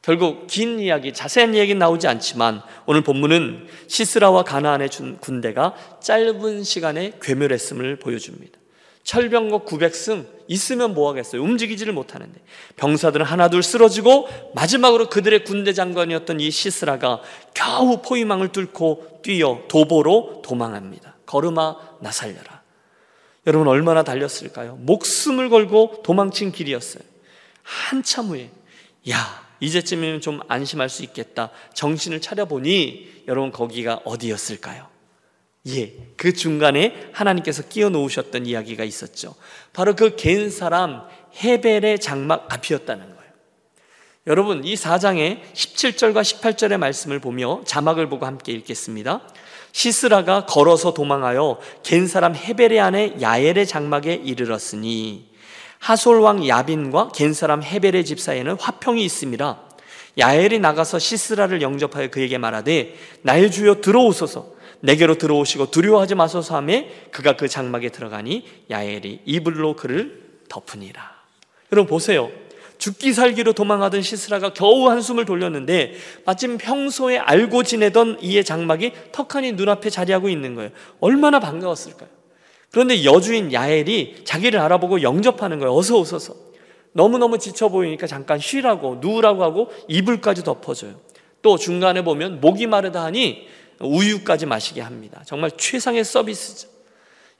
결국 0.02 0.48
긴 0.48 0.80
이야기, 0.80 1.12
자세한 1.12 1.54
이야기는 1.54 1.78
나오지 1.78 2.08
않지만 2.08 2.60
오늘 2.86 3.02
본문은 3.02 3.68
시스라와 3.86 4.42
가나안의 4.42 4.90
군대가 5.20 5.74
짧은 6.02 6.64
시간에 6.64 7.12
괴멸했음을 7.22 8.00
보여줍니다. 8.00 8.61
철병거 9.04 9.64
900승 9.64 10.26
있으면 10.48 10.94
뭐 10.94 11.10
하겠어요? 11.10 11.42
움직이지를 11.42 11.92
못하는데 11.92 12.40
병사들은 12.76 13.24
하나둘 13.24 13.62
쓰러지고 13.62 14.28
마지막으로 14.54 15.08
그들의 15.08 15.44
군대 15.44 15.72
장관이었던 15.72 16.40
이 16.40 16.50
시스라가 16.50 17.20
겨우 17.54 18.00
포위망을 18.02 18.52
뚫고 18.52 19.20
뛰어 19.22 19.62
도보로 19.68 20.42
도망합니다. 20.44 21.16
걸음아 21.26 21.76
나 22.00 22.12
살려라. 22.12 22.62
여러분 23.46 23.66
얼마나 23.66 24.04
달렸을까요? 24.04 24.76
목숨을 24.76 25.48
걸고 25.48 26.02
도망친 26.04 26.52
길이었어요. 26.52 27.02
한참 27.62 28.26
후에 28.26 28.50
야 29.10 29.42
이제쯤이면 29.60 30.20
좀 30.20 30.40
안심할 30.48 30.88
수 30.88 31.02
있겠다. 31.02 31.50
정신을 31.74 32.20
차려보니 32.20 33.24
여러분 33.28 33.50
거기가 33.50 34.00
어디였을까요? 34.04 34.91
예, 35.68 35.94
그 36.16 36.32
중간에 36.32 37.10
하나님께서 37.12 37.62
끼워 37.68 37.88
놓으셨던 37.90 38.46
이야기가 38.46 38.82
있었죠. 38.84 39.34
바로 39.72 39.94
그 39.94 40.16
갠 40.16 40.50
사람 40.50 41.02
헤벨의 41.42 42.00
장막 42.00 42.52
앞이었다는 42.52 43.04
거예요. 43.04 43.32
여러분 44.26 44.64
이 44.64 44.74
4장의 44.74 45.40
17절과 45.54 46.22
18절의 46.22 46.78
말씀을 46.78 47.20
보며 47.20 47.62
자막을 47.64 48.08
보고 48.08 48.26
함께 48.26 48.52
읽겠습니다. 48.52 49.20
시스라가 49.72 50.46
걸어서 50.46 50.94
도망하여 50.94 51.58
겐 51.82 52.06
사람 52.06 52.34
헤벨의 52.34 52.80
아내 52.80 53.14
야엘의 53.20 53.66
장막에 53.66 54.14
이르렀으니 54.14 55.30
하솔 55.78 56.20
왕 56.20 56.46
야빈과 56.46 57.12
겐 57.14 57.32
사람 57.32 57.62
헤벨의 57.62 58.04
집 58.04 58.20
사이에는 58.20 58.56
화평이 58.60 59.02
있음이라 59.04 59.60
야엘이 60.18 60.58
나가서 60.58 60.98
시스라를 60.98 61.62
영접하여 61.62 62.08
그에게 62.08 62.36
말하되 62.36 62.96
나의 63.22 63.50
주여 63.50 63.80
들어오소서 63.80 64.52
내게로 64.82 65.16
들어오시고 65.16 65.70
두려워하지 65.70 66.14
마소서 66.14 66.56
하며 66.56 66.84
그가 67.10 67.36
그 67.36 67.48
장막에 67.48 67.88
들어가니 67.88 68.44
야엘이 68.70 69.22
이불로 69.24 69.74
그를 69.74 70.22
덮으니라 70.48 71.10
여러분 71.72 71.88
보세요 71.88 72.30
죽기 72.82 73.12
살기로 73.12 73.52
도망하던 73.52 74.02
시스라가 74.02 74.52
겨우 74.54 74.90
한숨을 74.90 75.24
돌렸는데 75.24 75.94
마침 76.24 76.58
평소에 76.58 77.16
알고 77.16 77.62
지내던 77.62 78.18
이의 78.20 78.44
장막이 78.44 78.92
턱하니 79.12 79.52
눈앞에 79.52 79.88
자리하고 79.88 80.28
있는 80.28 80.56
거예요. 80.56 80.70
얼마나 80.98 81.38
반가웠을까요? 81.38 82.08
그런데 82.72 83.04
여주인 83.04 83.52
야엘이 83.52 84.24
자기를 84.24 84.58
알아보고 84.58 85.02
영접하는 85.02 85.60
거예요. 85.60 85.72
어서 85.76 85.96
오소서. 85.96 86.34
너무너무 86.90 87.38
지쳐 87.38 87.68
보이니까 87.68 88.08
잠깐 88.08 88.40
쉬라고 88.40 88.98
누우라고 89.00 89.44
하고 89.44 89.70
이불까지 89.86 90.42
덮어줘요. 90.42 90.96
또 91.40 91.56
중간에 91.58 92.02
보면 92.02 92.40
목이 92.40 92.66
마르다 92.66 93.04
하니 93.04 93.46
우유까지 93.82 94.46
마시게 94.46 94.80
합니다. 94.80 95.22
정말 95.26 95.50
최상의 95.56 96.04
서비스죠. 96.04 96.68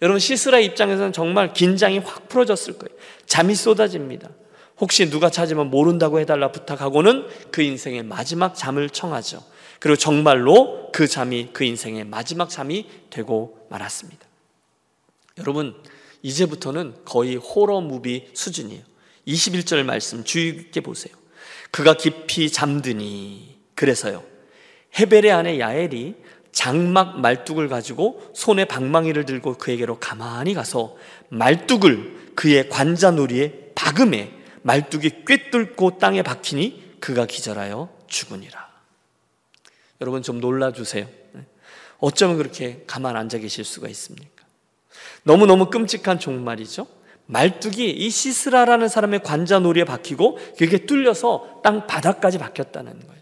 여러분 0.01 0.19
시스라 0.19 0.59
입장에서는 0.59 1.13
정말 1.13 1.53
긴장이 1.53 1.99
확 1.99 2.29
풀어졌을 2.29 2.79
거예요. 2.79 2.99
잠이 3.27 3.55
쏟아집니다. 3.55 4.31
혹시 4.81 5.09
누가 5.09 5.31
찾으면 5.31 5.71
모른다고 5.71 6.19
해달라 6.19 6.51
부탁하고는 6.51 7.29
그 7.53 7.63
인생의 7.63 8.03
마지막 8.03 8.55
잠을 8.57 8.91
청하죠. 8.91 9.45
그리고 9.79 9.97
정말로 9.97 10.91
그 10.93 11.07
잠이 11.07 11.51
그 11.53 11.65
인생의 11.65 12.05
마지막 12.05 12.51
잠이 12.51 12.87
되고 13.11 13.67
말았습니다. 13.71 14.27
여러분, 15.39 15.75
이제부터는 16.23 16.97
거의 17.05 17.37
호러 17.37 17.81
무비 17.81 18.29
수준이에요. 18.35 18.83
21절 19.27 19.85
말씀 19.85 20.25
주의 20.25 20.57
깊게 20.57 20.81
보세요. 20.81 21.15
그가 21.71 21.95
깊이 21.95 22.51
잠드니 22.51 23.57
그래서요. 23.75 24.25
헤벨의 24.99 25.33
아내 25.33 25.59
야엘이 25.59 26.15
장막 26.53 27.21
말뚝을 27.21 27.69
가지고 27.69 28.31
손에 28.35 28.67
방망이를 28.67 29.25
들고 29.25 29.55
그에게로 29.55 29.99
가만히 29.99 30.55
가서 30.55 30.97
말뚝을 31.31 32.33
그의 32.35 32.69
관자놀이에 32.69 33.73
박음에 33.75 34.33
말뚝이 34.63 35.25
꿰뚫고 35.27 35.99
땅에 35.99 36.23
박히니 36.23 36.99
그가 37.01 37.27
기절하여 37.27 37.89
죽으니라. 38.07 38.71
여러분 40.01 40.23
좀 40.23 40.41
놀라주세요. 40.41 41.07
어쩌면 41.99 42.37
그렇게 42.37 42.85
가만 42.87 43.17
앉아 43.17 43.39
계실 43.39 43.65
수가 43.65 43.89
있습니까? 43.89 44.45
너무너무 45.23 45.71
끔찍한 45.71 46.19
종말이죠. 46.19 46.87
말뚝이 47.27 47.91
이 47.91 48.11
시스라라는 48.11 48.89
사람의 48.89 49.23
관자놀이에 49.23 49.85
박히고 49.85 50.39
그게 50.59 50.79
뚫려서 50.87 51.61
땅 51.63 51.87
바닥까지 51.87 52.39
박혔다는 52.39 53.07
거예요. 53.07 53.22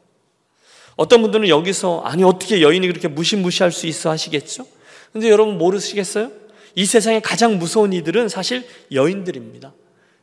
어떤 1.01 1.23
분들은 1.23 1.49
여기서 1.49 2.03
아니 2.05 2.23
어떻게 2.25 2.61
여인이 2.61 2.87
그렇게 2.87 3.09
무시무시할 3.09 3.73
수 3.73 3.87
있어 3.87 4.11
하시겠죠? 4.11 4.67
근데 5.15 5.31
여러분 5.31 5.57
모르시겠어요? 5.57 6.31
이 6.75 6.85
세상에 6.85 7.21
가장 7.21 7.59
무서운 7.59 7.95
이들은 7.95 8.29
사실 8.29 8.67
여인들입니다. 8.93 9.73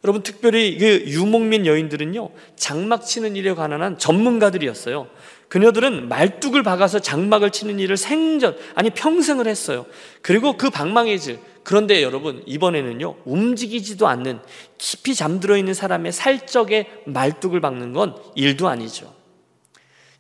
여러분 0.04 0.22
특별히 0.22 0.78
그 0.78 1.04
유목민 1.08 1.66
여인들은요 1.66 2.30
장막 2.58 3.08
치는 3.08 3.36
일에 3.36 3.56
관한 3.56 3.98
전문가들이었어요. 3.98 5.08
그녀들은 5.48 6.10
말뚝을 6.10 6.62
박아서 6.62 7.00
장막을 7.00 7.50
치는 7.50 7.80
일을 7.80 7.98
생전 7.98 8.56
아니 8.76 8.92
평생을 8.92 9.48
했어요. 9.48 9.88
그리고 10.22 10.58
그 10.58 10.70
방망이 10.70 11.20
질 11.20 11.40
그런데 11.64 12.04
여러분 12.04 12.44
이번에는요 12.46 13.16
움직이지도 13.26 14.08
않는 14.08 14.42
깊이 14.78 15.16
잠들어 15.16 15.58
있는 15.58 15.74
사람의 15.74 16.12
살적에 16.12 17.02
말뚝을 17.06 17.62
박는 17.62 17.94
건 17.94 18.16
일도 18.36 18.68
아니죠. 18.68 19.17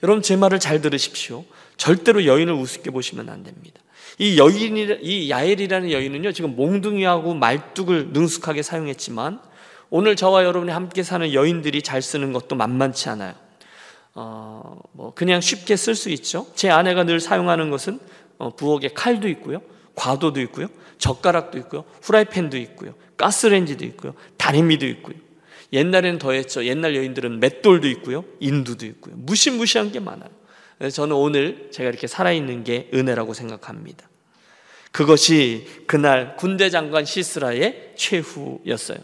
여러분 0.04 0.22
제 0.22 0.36
말을 0.36 0.60
잘 0.60 0.82
들으십시오. 0.82 1.46
절대로 1.76 2.26
여인을 2.26 2.54
우습게 2.54 2.92
보시면 2.92 3.30
안 3.30 3.44
됩니다. 3.44 3.82
이 4.20 4.38
여인이 4.38 5.00
이 5.02 5.30
야엘이라는 5.30 5.92
여인은요 5.92 6.32
지금 6.32 6.56
몽둥이하고 6.56 7.34
말뚝을 7.36 8.10
능숙하게 8.14 8.64
사용했지만 8.64 9.40
오늘 9.90 10.16
저와 10.16 10.44
여러분이 10.44 10.72
함께 10.72 11.04
사는 11.04 11.32
여인들이 11.34 11.82
잘 11.82 12.02
쓰는 12.02 12.34
것도 12.34 12.56
만만치 12.56 13.10
않아요. 13.10 13.36
어, 14.16 14.80
뭐 14.94 15.14
그냥 15.14 15.42
쉽게 15.42 15.76
쓸 15.76 15.94
수 15.94 16.10
있죠. 16.10 16.48
제 16.56 16.70
아내가 16.70 17.04
늘 17.04 17.20
사용하는 17.20 17.70
것은 17.70 18.00
어, 18.40 18.56
부엌에 18.56 18.90
칼도 18.94 19.28
있고요, 19.30 19.62
과도도 19.96 20.42
있고요, 20.42 20.68
젓가락도 20.98 21.58
있고요, 21.60 21.86
후라이팬도 22.02 22.58
있고요, 22.58 22.94
가스레인지도 23.16 23.86
있고요, 23.86 24.14
다리미도 24.38 24.86
있고요. 24.88 25.16
옛날에는 25.74 26.20
더했죠. 26.20 26.66
옛날 26.66 26.96
여인들은 26.96 27.40
맷돌도 27.40 27.88
있고요, 27.90 28.24
인두도 28.40 28.86
있고요. 28.86 29.16
무시무시한 29.18 29.92
게 29.92 30.00
많아요. 30.00 30.30
저는 30.92 31.16
오늘 31.16 31.70
제가 31.72 31.90
이렇게 31.90 32.08
살아있는 32.08 32.64
게 32.64 32.90
은혜라고 32.94 33.34
생각합니다. 33.34 34.08
그것이 34.92 35.68
그날 35.86 36.38
군대 36.38 36.70
장관 36.70 37.06
시스라의 37.06 37.94
최후였어요. 37.96 38.98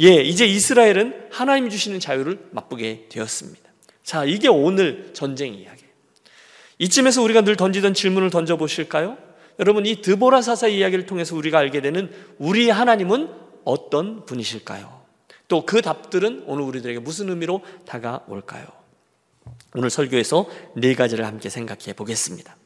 예, 0.00 0.16
이제 0.16 0.44
이스라엘은 0.44 1.28
하나님 1.30 1.70
주시는 1.70 2.00
자유를 2.00 2.48
맛보게 2.50 3.06
되었습니다. 3.10 3.62
자, 4.02 4.24
이게 4.24 4.48
오늘 4.48 5.10
전쟁 5.14 5.54
이야기예요. 5.54 5.90
이쯤에서 6.78 7.22
우리가 7.22 7.42
늘 7.42 7.56
던지던 7.56 7.94
질문을 7.94 8.30
던져 8.30 8.56
보실까요? 8.56 9.16
여러분, 9.60 9.86
이 9.86 10.02
드보라 10.02 10.42
사사 10.42 10.66
이야기를 10.66 11.06
통해서 11.06 11.36
우리가 11.36 11.58
알게 11.60 11.80
되는 11.80 12.10
우리 12.38 12.68
하나님은 12.68 13.30
어떤 13.64 14.26
분이실까요? 14.26 15.03
또 15.54 15.64
그 15.64 15.82
답들은 15.82 16.42
오늘 16.48 16.64
우리들에게 16.64 16.98
무슨 16.98 17.28
의미로 17.28 17.60
다가올까요? 17.86 18.66
오늘 19.76 19.88
설교에서 19.88 20.48
네 20.74 20.96
가지를 20.96 21.24
함께 21.24 21.48
생각해 21.48 21.92
보겠습니다. 21.94 22.56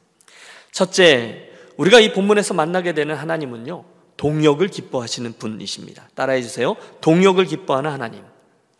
첫째, 0.72 1.50
우리가 1.76 2.00
이 2.00 2.14
본문에서 2.14 2.54
만나게 2.54 2.94
되는 2.94 3.14
하나님은요, 3.14 3.84
동역을 4.16 4.68
기뻐하시는 4.68 5.34
분이십니다. 5.34 6.08
따라해 6.14 6.40
주세요. 6.40 6.76
동역을 7.02 7.44
기뻐하는 7.44 7.90
하나님. 7.90 8.22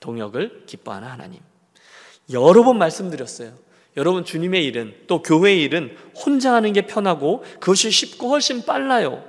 동역을 0.00 0.62
기뻐하는 0.64 1.06
하나님. 1.06 1.40
여러 2.32 2.62
번 2.64 2.78
말씀드렸어요. 2.78 3.52
여러분 3.98 4.24
주님의 4.24 4.64
일은 4.64 4.94
또 5.06 5.20
교회의 5.20 5.62
일은 5.64 5.94
혼자 6.16 6.54
하는 6.54 6.72
게 6.72 6.86
편하고 6.86 7.44
그것이 7.60 7.90
쉽고 7.90 8.30
훨씬 8.30 8.64
빨라요. 8.64 9.22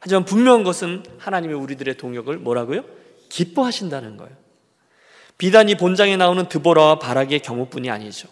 하지만 0.00 0.24
분명한 0.24 0.64
것은 0.64 1.04
하나님이 1.18 1.54
우리들의 1.54 1.96
동역을 1.96 2.38
뭐라고요? 2.38 3.05
기뻐하신다는 3.28 4.16
거예요. 4.16 4.32
비단 5.38 5.68
이 5.68 5.74
본장에 5.76 6.16
나오는 6.16 6.48
드보라와 6.48 6.98
바락의 6.98 7.40
경우뿐이 7.40 7.90
아니죠. 7.90 8.28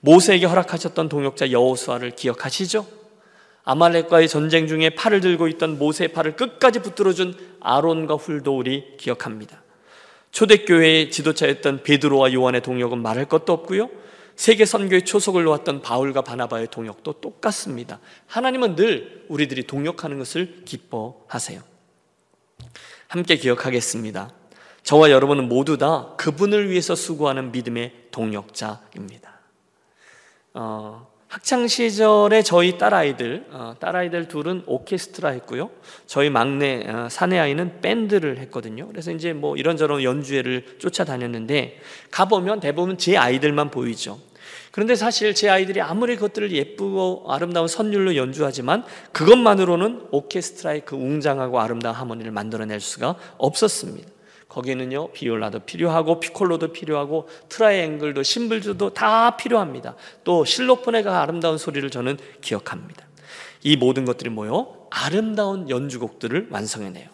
모세에게 0.00 0.46
허락하셨던 0.46 1.08
동역자 1.08 1.52
여호수아를 1.52 2.12
기억하시죠? 2.12 2.86
아말렉과의 3.64 4.28
전쟁 4.28 4.66
중에 4.66 4.90
팔을 4.90 5.20
들고 5.20 5.46
있던 5.48 5.78
모세의 5.78 6.08
팔을 6.08 6.36
끝까지 6.36 6.80
붙들어준 6.80 7.34
아론과 7.60 8.14
훌도 8.14 8.56
우리 8.56 8.96
기억합니다. 8.96 9.62
초대교회의 10.32 11.10
지도자였던 11.10 11.82
베드로와 11.82 12.32
요한의 12.32 12.62
동역은 12.62 13.00
말할 13.00 13.26
것도 13.26 13.52
없고요. 13.52 13.90
세계 14.36 14.64
선교의 14.64 15.04
초석을 15.04 15.44
놓았던 15.44 15.82
바울과 15.82 16.22
바나바의 16.22 16.68
동역도 16.70 17.20
똑같습니다. 17.20 18.00
하나님은 18.26 18.74
늘 18.74 19.26
우리들이 19.28 19.64
동역하는 19.66 20.18
것을 20.18 20.62
기뻐하세요. 20.64 21.60
함께 23.10 23.34
기억하겠습니다. 23.34 24.30
저와 24.84 25.10
여러분은 25.10 25.48
모두 25.48 25.76
다 25.76 26.14
그분을 26.16 26.70
위해서 26.70 26.94
수고하는 26.94 27.50
믿음의 27.50 27.92
동역자입니다. 28.12 29.40
어, 30.54 31.08
학창 31.26 31.66
시절에 31.66 32.42
저희 32.44 32.78
딸아이들, 32.78 33.48
어, 33.50 33.74
딸아이들 33.80 34.28
둘은 34.28 34.62
오케스트라 34.64 35.30
했고요. 35.30 35.70
저희 36.06 36.30
막내 36.30 36.84
어, 36.88 37.08
사내 37.10 37.40
아이는 37.40 37.80
밴드를 37.80 38.38
했거든요. 38.38 38.86
그래서 38.86 39.10
이제 39.10 39.32
뭐 39.32 39.56
이런저런 39.56 40.04
연주회를 40.04 40.78
쫓아다녔는데 40.78 41.80
가보면 42.12 42.60
대부분 42.60 42.96
제 42.96 43.16
아이들만 43.16 43.72
보이죠. 43.72 44.20
그런데 44.70 44.94
사실 44.94 45.34
제 45.34 45.48
아이들이 45.48 45.80
아무리 45.80 46.14
그것들을 46.14 46.52
예쁘고 46.52 47.24
아름다운 47.28 47.66
선율로 47.66 48.16
연주하지만 48.16 48.84
그것만으로는 49.12 50.08
오케스트라의 50.12 50.82
그 50.84 50.96
웅장하고 50.96 51.60
아름다운 51.60 51.94
하모니를 51.96 52.30
만들어낼 52.30 52.80
수가 52.80 53.16
없었습니다. 53.38 54.08
거기는요 54.48 55.12
비올라도 55.12 55.60
필요하고 55.60 56.20
피콜로도 56.20 56.72
필요하고 56.72 57.28
트라이앵글도 57.48 58.22
심벌즈도 58.22 58.94
다 58.94 59.36
필요합니다. 59.36 59.96
또 60.24 60.44
실로폰의 60.44 61.22
아름다운 61.22 61.56
소리를 61.56 61.88
저는 61.90 62.18
기억합니다. 62.40 63.06
이 63.62 63.76
모든 63.76 64.04
것들이 64.04 64.30
뭐요? 64.30 64.88
아름다운 64.90 65.68
연주곡들을 65.70 66.48
완성해내요. 66.50 67.08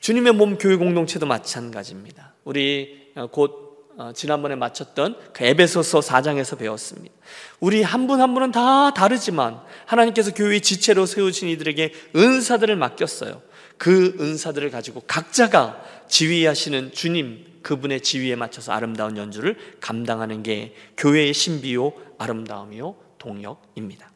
주님의 0.00 0.34
몸 0.34 0.58
교회 0.58 0.76
공동체도 0.76 1.26
마찬가지입니다. 1.26 2.34
우리 2.44 3.12
곧 3.30 3.50
어, 3.64 3.67
지난번에 4.14 4.54
마쳤던 4.54 5.16
그 5.32 5.44
에베소서 5.44 6.00
4장에서 6.00 6.56
배웠습니다. 6.56 7.14
우리 7.60 7.82
한 7.82 8.06
분 8.06 8.20
한 8.20 8.32
분은 8.34 8.52
다 8.52 8.94
다르지만 8.94 9.60
하나님께서 9.86 10.32
교회 10.32 10.60
지체로 10.60 11.04
세우신 11.06 11.48
이들에게 11.48 11.92
은사들을 12.14 12.76
맡겼어요. 12.76 13.42
그 13.76 14.16
은사들을 14.20 14.70
가지고 14.70 15.02
각자가 15.06 15.82
지휘하시는 16.08 16.92
주님 16.92 17.44
그분의 17.62 18.00
지위에 18.02 18.36
맞춰서 18.36 18.72
아름다운 18.72 19.16
연주를 19.16 19.56
감당하는 19.80 20.42
게 20.42 20.74
교회의 20.96 21.34
신비요 21.34 21.92
아름다움이요 22.18 22.94
동력입니다. 23.18 24.10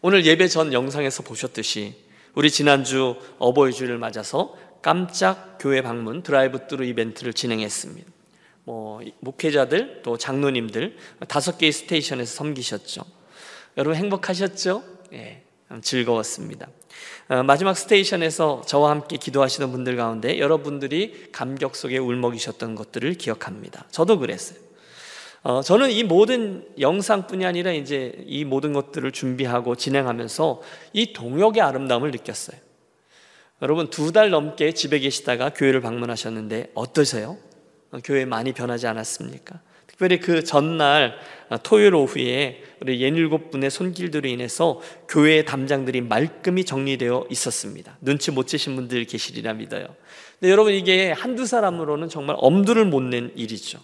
오늘 0.00 0.24
예배 0.24 0.48
전 0.48 0.72
영상에서 0.72 1.22
보셨듯이 1.22 1.94
우리 2.34 2.50
지난주 2.50 3.16
어버이 3.38 3.72
주를 3.72 3.98
맞아서 3.98 4.56
깜짝 4.80 5.58
교회 5.60 5.82
방문 5.82 6.22
드라이브 6.22 6.66
뚜루 6.66 6.84
이벤트를 6.84 7.32
진행했습니다. 7.34 8.17
뭐 8.68 9.00
목회자들 9.20 10.02
또 10.02 10.18
장로님들 10.18 10.94
다섯 11.26 11.56
개의 11.56 11.72
스테이션에서 11.72 12.36
섬기셨죠. 12.36 13.02
여러분 13.78 13.96
행복하셨죠? 13.96 14.82
예, 15.14 15.42
즐거웠습니다. 15.80 16.68
어, 17.30 17.42
마지막 17.44 17.72
스테이션에서 17.78 18.60
저와 18.66 18.90
함께 18.90 19.16
기도하시는 19.16 19.72
분들 19.72 19.96
가운데 19.96 20.38
여러분들이 20.38 21.30
감격 21.32 21.76
속에 21.76 21.96
울먹이셨던 21.96 22.74
것들을 22.74 23.14
기억합니다. 23.14 23.86
저도 23.90 24.18
그랬어요. 24.18 24.58
어, 25.44 25.62
저는 25.62 25.90
이 25.90 26.04
모든 26.04 26.68
영상뿐이 26.78 27.46
아니라 27.46 27.72
이제 27.72 28.22
이 28.26 28.44
모든 28.44 28.74
것들을 28.74 29.10
준비하고 29.12 29.76
진행하면서 29.76 30.60
이 30.92 31.14
동역의 31.14 31.62
아름다움을 31.62 32.10
느꼈어요. 32.10 32.60
여러분 33.62 33.88
두 33.88 34.12
달 34.12 34.28
넘게 34.28 34.72
집에 34.72 34.98
계시다가 34.98 35.54
교회를 35.54 35.80
방문하셨는데 35.80 36.72
어떠세요? 36.74 37.38
어, 37.90 37.98
교회 38.04 38.24
많이 38.24 38.52
변하지 38.52 38.86
않았습니까? 38.86 39.60
특별히 39.86 40.20
그 40.20 40.44
전날 40.44 41.18
어, 41.48 41.56
토요일 41.62 41.94
오후에 41.94 42.62
우리 42.80 43.00
예닐곱 43.00 43.50
분의 43.50 43.70
손길들로 43.70 44.28
인해서 44.28 44.80
교회의 45.08 45.44
담장들이 45.44 46.02
말끔히 46.02 46.64
정리되어 46.64 47.26
있었습니다. 47.30 47.96
눈치 48.00 48.30
못 48.30 48.46
채신 48.46 48.76
분들 48.76 49.04
계시리라 49.04 49.54
믿어요. 49.54 49.86
근데 50.38 50.52
여러분 50.52 50.72
이게 50.72 51.10
한두 51.12 51.46
사람으로는 51.46 52.08
정말 52.08 52.36
엄두를 52.38 52.84
못 52.84 53.02
낸 53.02 53.32
일이죠. 53.34 53.80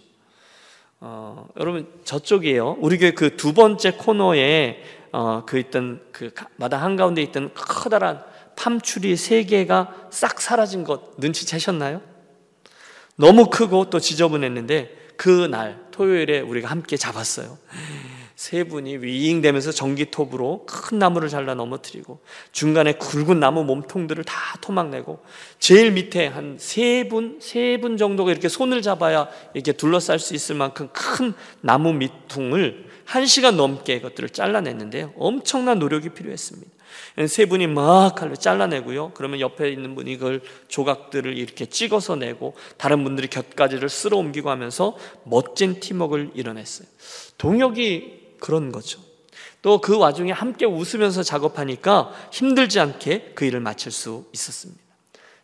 어, 1.00 1.48
여러분 1.58 1.88
저쪽이에요. 2.04 2.76
우리 2.80 2.98
교회 2.98 3.10
그 3.12 3.36
두 3.36 3.52
번째 3.52 3.92
코너에 3.92 4.82
어, 5.12 5.44
그 5.46 5.58
있던 5.58 6.00
그 6.12 6.30
마당 6.56 6.82
한 6.82 6.96
가운데 6.96 7.22
있던 7.22 7.50
커다란 7.54 8.22
팜추리 8.56 9.16
세 9.16 9.42
개가 9.44 10.08
싹 10.10 10.40
사라진 10.40 10.84
것 10.84 11.18
눈치채셨나요? 11.18 12.00
너무 13.16 13.46
크고 13.46 13.90
또 13.90 14.00
지저분했는데 14.00 15.04
그 15.16 15.46
날 15.48 15.78
토요일에 15.92 16.40
우리가 16.40 16.68
함께 16.68 16.96
잡았어요. 16.96 17.56
세 18.34 18.64
분이 18.64 18.96
윙되면서 18.96 19.70
전기톱으로 19.70 20.66
큰 20.66 20.98
나무를 20.98 21.28
잘라 21.28 21.54
넘어뜨리고 21.54 22.18
중간에 22.50 22.94
굵은 22.94 23.38
나무 23.38 23.62
몸통들을 23.62 24.24
다 24.24 24.34
토막내고 24.60 25.22
제일 25.60 25.92
밑에 25.92 26.26
한 26.26 26.56
세 26.58 27.06
분, 27.08 27.38
세 27.40 27.78
분 27.80 27.96
정도가 27.96 28.32
이렇게 28.32 28.48
손을 28.48 28.82
잡아야 28.82 29.28
이렇게 29.54 29.70
둘러쌀 29.72 30.18
수 30.18 30.34
있을 30.34 30.56
만큼 30.56 30.88
큰 30.92 31.32
나무 31.60 31.92
밑퉁을 31.92 32.86
한 33.04 33.24
시간 33.26 33.56
넘게 33.56 34.00
그것들을 34.00 34.30
잘라냈는데요. 34.30 35.12
엄청난 35.16 35.78
노력이 35.78 36.08
필요했습니다. 36.08 36.73
세 37.28 37.46
분이 37.46 37.66
막 37.68 38.14
칼로 38.14 38.34
잘라내고요. 38.36 39.12
그러면 39.14 39.40
옆에 39.40 39.70
있는 39.70 39.94
분이 39.94 40.16
그걸 40.18 40.42
조각들을 40.68 41.36
이렇게 41.36 41.66
찍어서 41.66 42.16
내고 42.16 42.54
다른 42.76 43.04
분들이 43.04 43.28
곁가지를 43.28 43.88
쓸어 43.88 44.16
옮기고 44.18 44.50
하면서 44.50 44.96
멋진 45.24 45.80
팀워크를 45.80 46.30
이뤄냈어요. 46.34 46.88
동역이 47.38 48.36
그런 48.40 48.72
거죠. 48.72 49.00
또 49.62 49.78
그 49.78 49.96
와중에 49.96 50.30
함께 50.30 50.66
웃으면서 50.66 51.22
작업하니까 51.22 52.12
힘들지 52.30 52.80
않게 52.80 53.32
그 53.34 53.46
일을 53.46 53.60
마칠 53.60 53.92
수 53.92 54.26
있었습니다. 54.34 54.82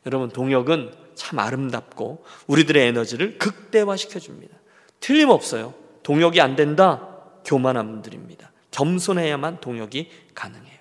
여러분, 0.06 0.28
동역은 0.28 0.92
참 1.14 1.38
아름답고 1.38 2.24
우리들의 2.46 2.86
에너지를 2.88 3.38
극대화시켜 3.38 4.18
줍니다. 4.18 4.56
틀림없어요. 5.00 5.74
동역이 6.02 6.40
안 6.40 6.56
된다? 6.56 7.16
교만한 7.44 7.90
분들입니다. 7.90 8.52
겸손해야만 8.70 9.60
동역이 9.60 10.10
가능해요. 10.34 10.79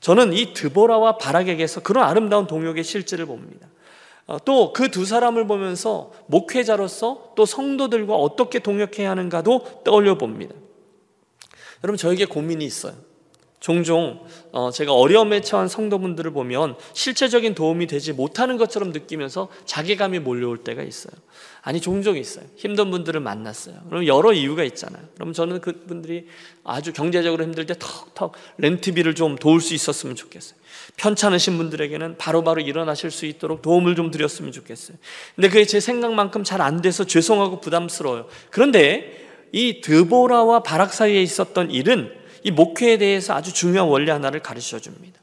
저는 0.00 0.32
이 0.32 0.52
드보라와 0.54 1.18
바락에게서 1.18 1.82
그런 1.82 2.04
아름다운 2.04 2.46
동역의 2.46 2.84
실질을 2.84 3.26
봅니다. 3.26 3.68
어, 4.26 4.38
또그 4.44 4.90
두 4.90 5.04
사람을 5.04 5.46
보면서 5.46 6.12
목회자로서 6.26 7.32
또 7.36 7.44
성도들과 7.44 8.14
어떻게 8.14 8.58
동역해야 8.60 9.10
하는가도 9.10 9.82
떠올려 9.84 10.16
봅니다. 10.16 10.54
여러분 11.82 11.96
저에게 11.96 12.26
고민이 12.26 12.64
있어요. 12.64 12.94
종종 13.58 14.24
어, 14.52 14.70
제가 14.70 14.94
어려움에 14.94 15.42
처한 15.42 15.68
성도분들을 15.68 16.30
보면 16.30 16.76
실체적인 16.94 17.54
도움이 17.54 17.86
되지 17.86 18.12
못하는 18.12 18.56
것처럼 18.56 18.90
느끼면서 18.92 19.48
자괴감이 19.66 20.18
몰려올 20.18 20.58
때가 20.58 20.82
있어요. 20.82 21.12
아니 21.62 21.80
종종 21.80 22.16
있어요. 22.16 22.44
힘든 22.56 22.90
분들을 22.90 23.20
만났어요. 23.20 23.76
그럼 23.88 24.06
여러 24.06 24.32
이유가 24.32 24.64
있잖아요. 24.64 25.02
그럼 25.14 25.32
저는 25.32 25.60
그분들이 25.60 26.26
아주 26.64 26.92
경제적으로 26.92 27.44
힘들 27.44 27.66
때 27.66 27.74
턱턱 27.78 28.32
렌트비를 28.58 29.14
좀 29.14 29.36
도울 29.36 29.60
수 29.60 29.74
있었으면 29.74 30.16
좋겠어요. 30.16 30.58
편찮으신 30.96 31.56
분들에게는 31.58 32.16
바로바로 32.16 32.56
바로 32.56 32.66
일어나실 32.66 33.10
수 33.10 33.26
있도록 33.26 33.60
도움을 33.62 33.94
좀 33.94 34.10
드렸으면 34.10 34.52
좋겠어요. 34.52 34.96
근데 35.34 35.48
그게 35.48 35.64
제 35.64 35.80
생각만큼 35.80 36.44
잘 36.44 36.60
안 36.60 36.82
돼서 36.82 37.04
죄송하고 37.04 37.60
부담스러워요. 37.60 38.28
그런데 38.50 39.26
이 39.52 39.80
드보라와 39.80 40.62
바락 40.62 40.92
사이에 40.92 41.22
있었던 41.22 41.70
일은 41.70 42.12
이 42.42 42.50
목회에 42.50 42.98
대해서 42.98 43.34
아주 43.34 43.52
중요한 43.52 43.88
원리 43.88 44.10
하나를 44.10 44.40
가르쳐 44.40 44.78
줍니다. 44.78 45.20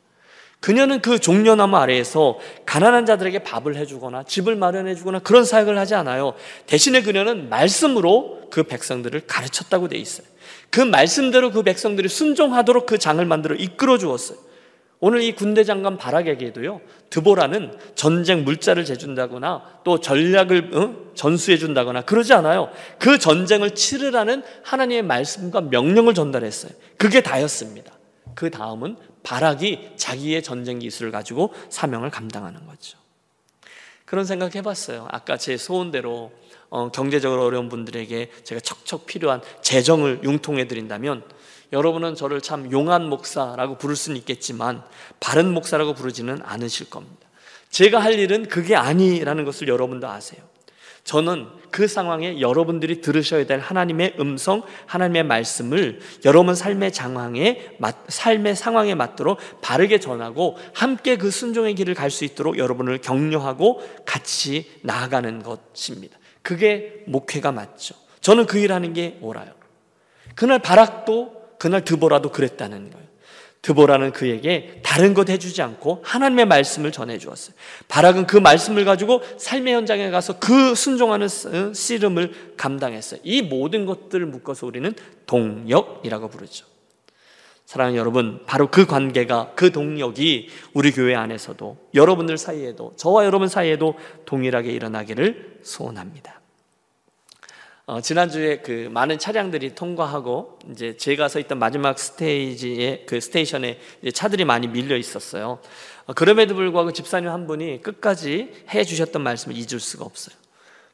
그녀는 0.59 1.01
그 1.01 1.19
종려나무 1.19 1.77
아래에서 1.77 2.39
가난한 2.65 3.05
자들에게 3.05 3.39
밥을 3.43 3.75
해주거나 3.75 4.23
집을 4.23 4.55
마련해주거나 4.55 5.19
그런 5.19 5.45
사역을 5.45 5.77
하지 5.77 5.95
않아요. 5.95 6.33
대신에 6.65 7.03
그녀는 7.03 7.49
말씀으로 7.49 8.47
그 8.49 8.63
백성들을 8.63 9.21
가르쳤다고 9.27 9.87
돼 9.87 9.97
있어요. 9.97 10.27
그 10.69 10.81
말씀대로 10.81 11.51
그 11.51 11.63
백성들이 11.63 12.09
순종하도록 12.09 12.85
그 12.85 12.97
장을 12.97 13.23
만들어 13.23 13.55
이끌어 13.55 13.97
주었어요. 13.97 14.37
오늘 14.99 15.21
이 15.21 15.33
군대 15.33 15.63
장관 15.63 15.95
바락에게도요, 15.97 16.81
드보라는 17.11 17.77
전쟁 17.93 18.43
물자를 18.43 18.83
재준다거나 18.83 19.81
또 19.83 19.99
전략을 19.99 20.71
어? 20.73 21.13
전수해 21.13 21.57
준다거나 21.57 22.01
그러지 22.01 22.33
않아요. 22.33 22.69
그 22.97 23.19
전쟁을 23.19 23.75
치르라는 23.75 24.41
하나님의 24.63 25.03
말씀과 25.03 25.61
명령을 25.61 26.15
전달했어요. 26.15 26.71
그게 26.97 27.21
다였습니다. 27.21 27.96
그 28.37 28.51
다음은 28.51 28.97
바락이 29.23 29.93
자기의 29.95 30.43
전쟁 30.43 30.77
기술을 30.77 31.11
가지고 31.11 31.51
사명을 31.69 32.11
감당하는 32.11 32.67
거죠. 32.67 32.99
그런 34.05 34.25
생각 34.25 34.53
해봤어요. 34.53 35.07
아까 35.09 35.37
제 35.37 35.57
소원대로 35.57 36.31
어, 36.69 36.91
경제적으로 36.91 37.43
어려운 37.43 37.67
분들에게 37.67 38.31
제가 38.43 38.61
척척 38.61 39.07
필요한 39.07 39.41
재정을 39.63 40.21
융통해 40.23 40.67
드린다면 40.67 41.23
여러분은 41.73 42.13
저를 42.13 42.39
참 42.41 42.71
용한 42.71 43.09
목사라고 43.09 43.79
부를 43.79 43.95
수는 43.95 44.17
있겠지만 44.17 44.83
바른 45.19 45.51
목사라고 45.51 45.95
부르지는 45.95 46.39
않으실 46.43 46.91
겁니다. 46.91 47.27
제가 47.71 47.97
할 47.97 48.19
일은 48.19 48.47
그게 48.49 48.75
아니라는 48.75 49.45
것을 49.45 49.67
여러분도 49.67 50.07
아세요. 50.07 50.46
저는 51.07 51.47
그 51.71 51.87
상황에 51.87 52.41
여러분들이 52.41 52.99
들으셔야 52.99 53.45
될 53.45 53.59
하나님의 53.59 54.15
음성, 54.19 54.61
하나님의 54.87 55.23
말씀을 55.23 56.01
여러분 56.25 56.53
삶의 56.53 56.91
장황에 56.91 57.77
삶의 58.09 58.57
상황에 58.57 58.93
맞도록 58.93 59.39
바르게 59.61 60.01
전하고 60.01 60.57
함께 60.73 61.17
그 61.17 61.31
순종의 61.31 61.75
길을 61.75 61.93
갈 61.93 62.11
수 62.11 62.25
있도록 62.25 62.57
여러분을 62.57 62.97
격려하고 62.97 63.81
같이 64.05 64.69
나아가는 64.81 65.43
것입니다. 65.43 66.17
그게 66.41 67.03
목회가 67.07 67.53
맞죠. 67.53 67.95
저는 68.19 68.45
그 68.45 68.57
일하는 68.57 68.91
게 68.91 69.17
옳아요. 69.21 69.53
그날 70.35 70.59
바락도 70.59 71.55
그날 71.57 71.85
드보라도 71.85 72.31
그랬다는 72.31 72.91
거예요. 72.91 73.06
드보라는 73.67 74.13
그에게 74.13 74.79
다른 74.81 75.13
것 75.13 75.29
해주지 75.29 75.61
않고 75.61 76.01
하나님의 76.05 76.45
말씀을 76.45 76.93
전해 76.93 77.17
주었어요. 77.17 77.53
바락은 77.89 78.25
그 78.25 78.37
말씀을 78.37 78.85
가지고 78.85 79.21
삶의 79.37 79.73
현장에 79.73 80.09
가서 80.09 80.39
그 80.39 80.73
순종하는 80.73 81.27
씨름을 81.73 82.53
감당했어요. 82.55 83.19
이 83.25 83.41
모든 83.41 83.85
것들을 83.85 84.25
묶어서 84.25 84.67
우리는 84.67 84.93
동역이라고 85.25 86.29
부르죠. 86.29 86.65
사랑하는 87.65 87.99
여러분, 87.99 88.39
바로 88.45 88.71
그 88.71 88.85
관계가 88.85 89.51
그 89.55 89.73
동력이 89.73 90.47
우리 90.73 90.91
교회 90.93 91.15
안에서도 91.15 91.89
여러분들 91.93 92.37
사이에도 92.37 92.93
저와 92.95 93.25
여러분 93.25 93.49
사이에도 93.49 93.95
동일하게 94.25 94.71
일어나기를 94.71 95.59
소원합니다. 95.63 96.36
어, 97.89 98.01
지난주에 98.01 98.57
그 98.57 98.89
많은 98.91 99.17
차량들이 99.17 99.73
통과하고 99.73 100.59
이제 100.69 100.97
제가 100.97 101.29
서 101.29 101.39
있던 101.39 101.57
마지막 101.57 101.97
스테이지에 101.97 103.05
그 103.07 103.21
스테이션에 103.21 103.79
차들이 104.13 104.43
많이 104.43 104.67
밀려 104.67 104.97
있었어요. 104.97 105.59
어, 106.05 106.13
그럼에도 106.13 106.53
불구하고 106.53 106.91
집사님 106.91 107.29
한 107.29 107.47
분이 107.47 107.81
끝까지 107.81 108.51
해 108.71 108.83
주셨던 108.83 109.21
말씀을 109.21 109.55
잊을 109.55 109.79
수가 109.79 110.03
없어요. 110.03 110.35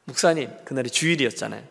목사님, 0.04 0.50
그날이 0.64 0.88
주일이었잖아요. 0.88 1.64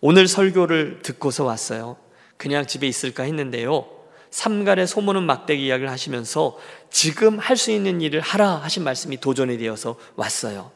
오늘 0.00 0.28
설교를 0.28 1.00
듣고서 1.02 1.44
왔어요. 1.44 1.96
그냥 2.36 2.64
집에 2.64 2.86
있을까 2.86 3.24
했는데요. 3.24 3.90
삼갈의 4.30 4.86
소문은 4.86 5.24
막대기 5.24 5.66
이야기를 5.66 5.90
하시면서 5.90 6.56
지금 6.90 7.40
할 7.40 7.56
수 7.56 7.72
있는 7.72 8.00
일을 8.00 8.20
하라 8.20 8.58
하신 8.58 8.84
말씀이 8.84 9.16
도전이 9.16 9.58
되어서 9.58 9.96
왔어요. 10.14 10.70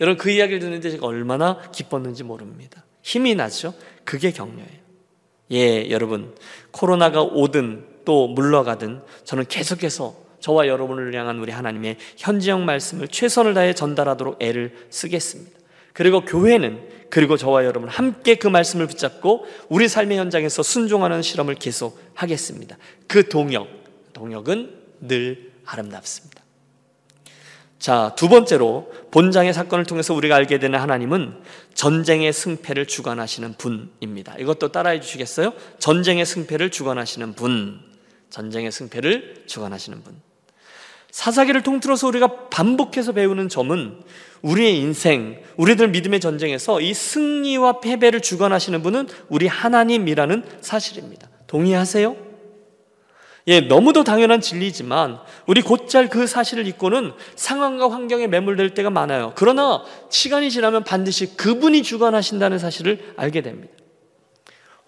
여러분 0.00 0.18
그 0.18 0.30
이야기를 0.30 0.58
듣는데 0.58 0.90
제가 0.90 1.06
얼마나 1.06 1.60
기뻤는지 1.70 2.24
모릅니다. 2.24 2.84
힘이 3.02 3.34
나죠? 3.34 3.74
그게 4.04 4.30
격려예요. 4.30 4.80
예, 5.52 5.90
여러분. 5.90 6.34
코로나가 6.70 7.22
오든 7.22 7.84
또 8.04 8.28
물러가든 8.28 9.02
저는 9.24 9.46
계속해서 9.46 10.14
저와 10.40 10.66
여러분을 10.68 11.14
향한 11.14 11.38
우리 11.38 11.52
하나님의 11.52 11.96
현지형 12.16 12.64
말씀을 12.64 13.08
최선을 13.08 13.54
다해 13.54 13.74
전달하도록 13.74 14.42
애를 14.42 14.74
쓰겠습니다. 14.90 15.58
그리고 15.92 16.24
교회는 16.24 16.88
그리고 17.10 17.36
저와 17.36 17.64
여러분 17.64 17.88
함께 17.88 18.36
그 18.36 18.46
말씀을 18.46 18.86
붙잡고 18.86 19.44
우리 19.68 19.88
삶의 19.88 20.16
현장에서 20.18 20.62
순종하는 20.62 21.22
실험을 21.22 21.56
계속 21.56 22.00
하겠습니다. 22.14 22.78
그 23.06 23.28
동역, 23.28 23.68
동역은 24.12 24.74
늘 25.00 25.50
아름답습니다. 25.64 26.39
자, 27.80 28.12
두 28.14 28.28
번째로 28.28 28.92
본장의 29.10 29.54
사건을 29.54 29.86
통해서 29.86 30.12
우리가 30.12 30.36
알게 30.36 30.58
되는 30.58 30.78
하나님은 30.78 31.40
전쟁의 31.72 32.30
승패를 32.30 32.86
주관하시는 32.86 33.54
분입니다. 33.54 34.36
이것도 34.38 34.68
따라해 34.70 35.00
주시겠어요? 35.00 35.54
전쟁의 35.78 36.26
승패를 36.26 36.70
주관하시는 36.70 37.32
분. 37.32 37.80
전쟁의 38.28 38.70
승패를 38.70 39.44
주관하시는 39.46 40.02
분. 40.04 40.14
사사기를 41.10 41.62
통틀어서 41.62 42.06
우리가 42.08 42.48
반복해서 42.50 43.12
배우는 43.12 43.48
점은 43.48 43.98
우리의 44.42 44.78
인생, 44.78 45.42
우리들 45.56 45.88
믿음의 45.88 46.20
전쟁에서 46.20 46.82
이 46.82 46.92
승리와 46.92 47.80
패배를 47.80 48.20
주관하시는 48.20 48.82
분은 48.82 49.08
우리 49.30 49.46
하나님이라는 49.46 50.44
사실입니다. 50.60 51.28
동의하세요? 51.46 52.29
예, 53.46 53.60
너무도 53.60 54.04
당연한 54.04 54.40
진리지만 54.40 55.18
우리 55.46 55.62
곧잘 55.62 56.08
그 56.08 56.26
사실을 56.26 56.66
잊고는 56.66 57.12
상황과 57.36 57.90
환경에 57.90 58.26
매몰될 58.26 58.74
때가 58.74 58.90
많아요. 58.90 59.32
그러나 59.34 59.82
시간이 60.10 60.50
지나면 60.50 60.84
반드시 60.84 61.36
그분이 61.36 61.82
주관하신다는 61.82 62.58
사실을 62.58 63.14
알게 63.16 63.40
됩니다. 63.42 63.72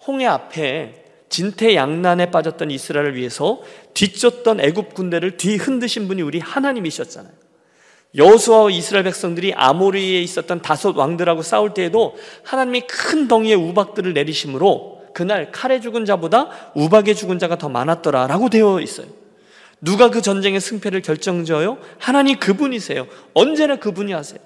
홍해 0.05 0.25
앞에 0.27 1.03
진퇴양난에 1.29 2.29
빠졌던 2.29 2.69
이스라엘을 2.69 3.15
위해서 3.15 3.61
뒤쫓던 3.95 4.59
애굽 4.59 4.93
군대를 4.93 5.37
뒤흔드신 5.37 6.07
분이 6.07 6.21
우리 6.21 6.39
하나님이셨잖아요. 6.39 7.33
여호수아와 8.15 8.69
이스라엘 8.69 9.05
백성들이 9.05 9.53
아모리에 9.55 10.21
있었던 10.21 10.61
다섯 10.61 10.95
왕들하고 10.95 11.41
싸울 11.41 11.73
때에도 11.73 12.15
하나님이 12.43 12.81
큰 12.81 13.27
덩이의 13.27 13.55
우박들을 13.55 14.13
내리심으로 14.13 14.92
그날 15.13 15.51
칼에 15.51 15.79
죽은 15.79 16.05
자보다 16.05 16.49
우박에 16.75 17.13
죽은 17.13 17.39
자가 17.39 17.57
더 17.57 17.69
많았더라라고 17.69 18.49
되어 18.49 18.79
있어요. 18.79 19.07
누가 19.81 20.09
그 20.09 20.21
전쟁의 20.21 20.61
승패를 20.61 21.01
결정져요? 21.01 21.77
하나님 21.99 22.39
그분이세요. 22.39 23.07
언제나 23.33 23.75
그분이 23.75 24.13
하세요. 24.13 24.39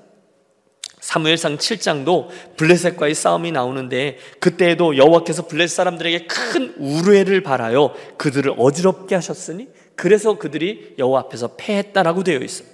사무엘상 0.99 1.57
7장도 1.57 2.27
블레셋과의 2.57 3.13
싸움이 3.13 3.51
나오는데 3.51 4.17
그때에도 4.39 4.97
여호와께서 4.97 5.47
블레셋 5.47 5.75
사람들에게 5.75 6.25
큰 6.25 6.73
우뢰를 6.77 7.43
발하여 7.43 7.93
그들을 8.17 8.55
어지럽게 8.57 9.15
하셨으니 9.15 9.69
그래서 9.95 10.37
그들이 10.37 10.95
여호와 10.97 11.21
앞에서 11.21 11.51
패했다라고 11.55 12.23
되어 12.23 12.39
있어요. 12.39 12.67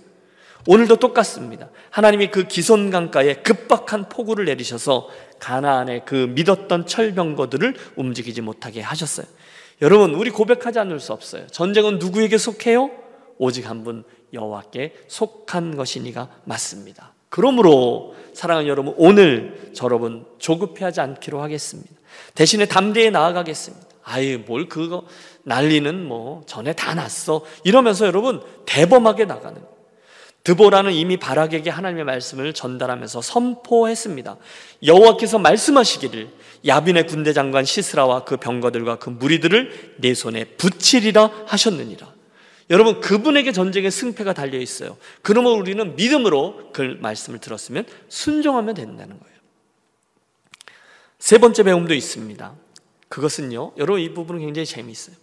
오늘도 0.66 0.96
똑같습니다. 0.96 1.70
하나님이 1.90 2.32
그 2.32 2.48
기손 2.48 2.90
강가에 2.90 3.36
급박한 3.36 4.08
폭우를 4.08 4.46
내리셔서 4.46 5.10
가나안의 5.44 6.04
그 6.06 6.16
믿었던 6.16 6.86
철병거들을 6.86 7.76
움직이지 7.98 8.40
못하게 8.40 8.80
하셨어요. 8.80 9.26
여러분, 9.82 10.16
우리 10.16 10.30
고백하지 10.30 10.80
않을 10.80 11.02
수 11.02 11.12
없어요. 11.12 11.46
전쟁은 11.48 12.00
누구에게 12.00 12.38
속해요? 12.38 12.90
오직 13.38 13.70
한 13.70 13.84
분 13.84 14.06
여호와께 14.32 14.94
속한 15.10 15.76
것이니가 15.76 16.30
맞습니다. 16.46 17.14
그러므로 17.28 18.16
사랑하는 18.34 18.70
여러분, 18.70 18.94
오늘 18.98 19.72
저 19.76 19.86
여러분 19.86 20.26
조급해하지 20.38 21.02
않기로 21.02 21.42
하겠습니다. 21.42 21.92
대신에 22.36 22.66
담대히 22.66 23.12
나아가겠습니다. 23.12 23.86
아유, 24.04 24.40
뭘 24.46 24.70
그거 24.70 25.04
난리는 25.44 26.06
뭐 26.08 26.44
전에 26.46 26.72
다 26.74 26.94
났어. 26.94 27.44
이러면서 27.66 28.06
여러분 28.06 28.42
대범하게 28.66 29.26
나가는 29.26 29.62
드보라는 30.44 30.92
이미 30.92 31.18
바락에게 31.18 31.70
하나님의 31.70 32.04
말씀을 32.04 32.54
전달하면서 32.54 33.22
선포했습니다. 33.22 34.38
여호와께서 34.86 35.40
말씀하시기를 35.40 36.30
야빈의 36.66 37.08
군대 37.08 37.32
장관 37.34 37.64
시스라와 37.64 38.26
그 38.26 38.38
병거들과 38.38 38.98
그 38.98 39.10
무리들을 39.10 39.96
내 40.00 40.14
손에 40.14 40.46
붙이리라 40.46 41.32
하셨느니라. 41.46 42.14
여러분 42.70 43.02
그분에게 43.02 43.52
전쟁의 43.52 43.92
승패가 43.92 44.34
달려 44.34 44.58
있어요. 44.58 44.98
그러면 45.22 45.54
우리는 45.54 45.96
믿음으로 45.96 46.72
그 46.74 46.98
말씀을 47.00 47.40
들었으면 47.40 47.86
순종하면 48.10 48.76
된다는 48.76 49.20
거예요. 49.20 49.34
세 51.20 51.38
번째 51.38 51.64
배움도 51.64 51.94
있습니다. 51.94 52.54
그것은요. 53.08 53.74
여러분 53.78 54.02
이 54.02 54.14
부분은 54.14 54.42
굉장히 54.42 54.66
재미있어요. 54.66 55.16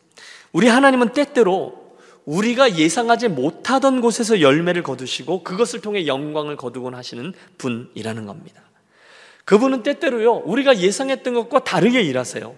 우리 0.53 0.69
하나님은 0.69 1.13
때때로 1.13 1.90
우리가 2.31 2.77
예상하지 2.77 3.27
못하던 3.27 4.01
곳에서 4.01 4.41
열매를 4.41 4.85
거두시고 4.85 5.43
그것을 5.43 5.81
통해 5.81 6.07
영광을 6.07 6.57
거두곤 6.57 6.95
하시는 6.95 7.35
분이라는 7.59 8.25
겁니다. 8.25 8.63
그분은 9.45 9.83
때때로요, 9.83 10.43
우리가 10.45 10.79
예상했던 10.79 11.35
것과 11.35 11.65
다르게 11.65 12.03
일하세요. 12.03 12.55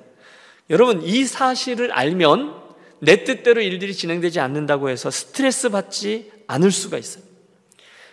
여러분, 0.69 1.03
이 1.03 1.25
사실을 1.25 1.91
알면 1.91 2.55
내 2.99 3.25
뜻대로 3.25 3.63
일들이 3.63 3.95
진행되지 3.95 4.41
않는다고 4.41 4.91
해서 4.91 5.11
스트레스 5.11 5.71
받지 5.71 6.31
않을 6.47 6.71
수가 6.71 6.99
있어요. 6.99 7.25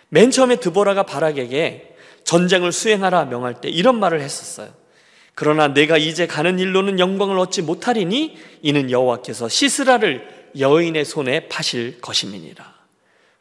맨 0.08 0.30
처음에 0.30 0.56
드보라가 0.56 1.02
바락에게 1.02 1.94
전쟁을 2.24 2.72
수행하라 2.72 3.26
명할 3.26 3.60
때 3.60 3.68
이런 3.68 4.00
말을 4.00 4.22
했었어요. 4.22 4.72
그러나 5.34 5.68
내가 5.68 5.98
이제 5.98 6.26
가는 6.26 6.58
일로는 6.58 6.98
영광을 6.98 7.38
얻지 7.38 7.62
못하리니 7.62 8.36
이는 8.62 8.90
여호와께서 8.90 9.48
시스라를 9.48 10.39
여인의 10.58 11.04
손에 11.04 11.48
파실 11.48 12.00
것임이니라. 12.00 12.74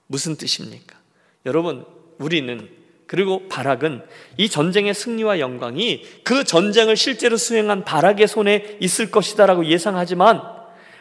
무슨 0.08 0.36
뜻입니까? 0.36 0.98
여러분, 1.46 1.86
우리는 2.18 2.70
그리고 3.10 3.48
바락은 3.48 4.04
이 4.38 4.50
전쟁의 4.50 4.94
승리와 4.94 5.40
영광이 5.40 6.06
그 6.24 6.44
전쟁을 6.44 6.96
실제로 6.96 7.38
수행한 7.38 7.84
바락의 7.84 8.28
손에 8.28 8.78
있을 8.82 9.10
것이다라고 9.10 9.66
예상하지만 9.66 10.44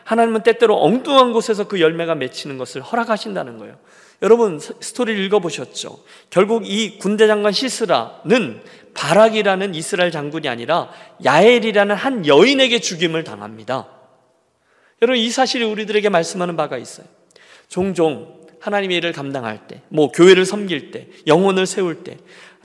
하나님은 0.05 0.43
때때로 0.43 0.83
엉뚱한 0.83 1.35
곳에서 1.35 1.69
그 1.69 1.83
열매가 1.83 2.15
맺히는 2.15 2.57
것을 2.57 2.81
허락하신다는 2.81 3.59
거예요. 3.59 3.77
여러분 4.23 4.59
스토리를 4.59 5.23
읽어보셨죠? 5.27 6.03
결국 6.31 6.67
이 6.67 6.99
군대 6.99 7.27
장관 7.27 7.53
시스라는 7.53 8.63
바락이라는 8.95 9.75
이스라엘 9.75 10.11
장군이 10.11 10.49
아니라 10.49 10.91
야엘이라는 11.25 11.95
한 11.95 12.27
여인에게 12.27 12.81
죽임을 12.81 13.23
당합니다. 13.23 13.87
여러분 15.03 15.19
이 15.19 15.31
사실이 15.31 15.65
우리들에게 15.65 16.09
말씀하는 16.09 16.57
바가 16.57 16.79
있어요. 16.79 17.07
종종 17.69 18.39
하나님의 18.61 18.97
일을 18.99 19.13
감당할 19.13 19.67
때, 19.69 19.83
뭐 19.89 20.11
교회를 20.11 20.45
섬길 20.45 20.91
때, 20.91 21.09
영혼을 21.27 21.67
세울 21.67 22.03
때, 22.03 22.17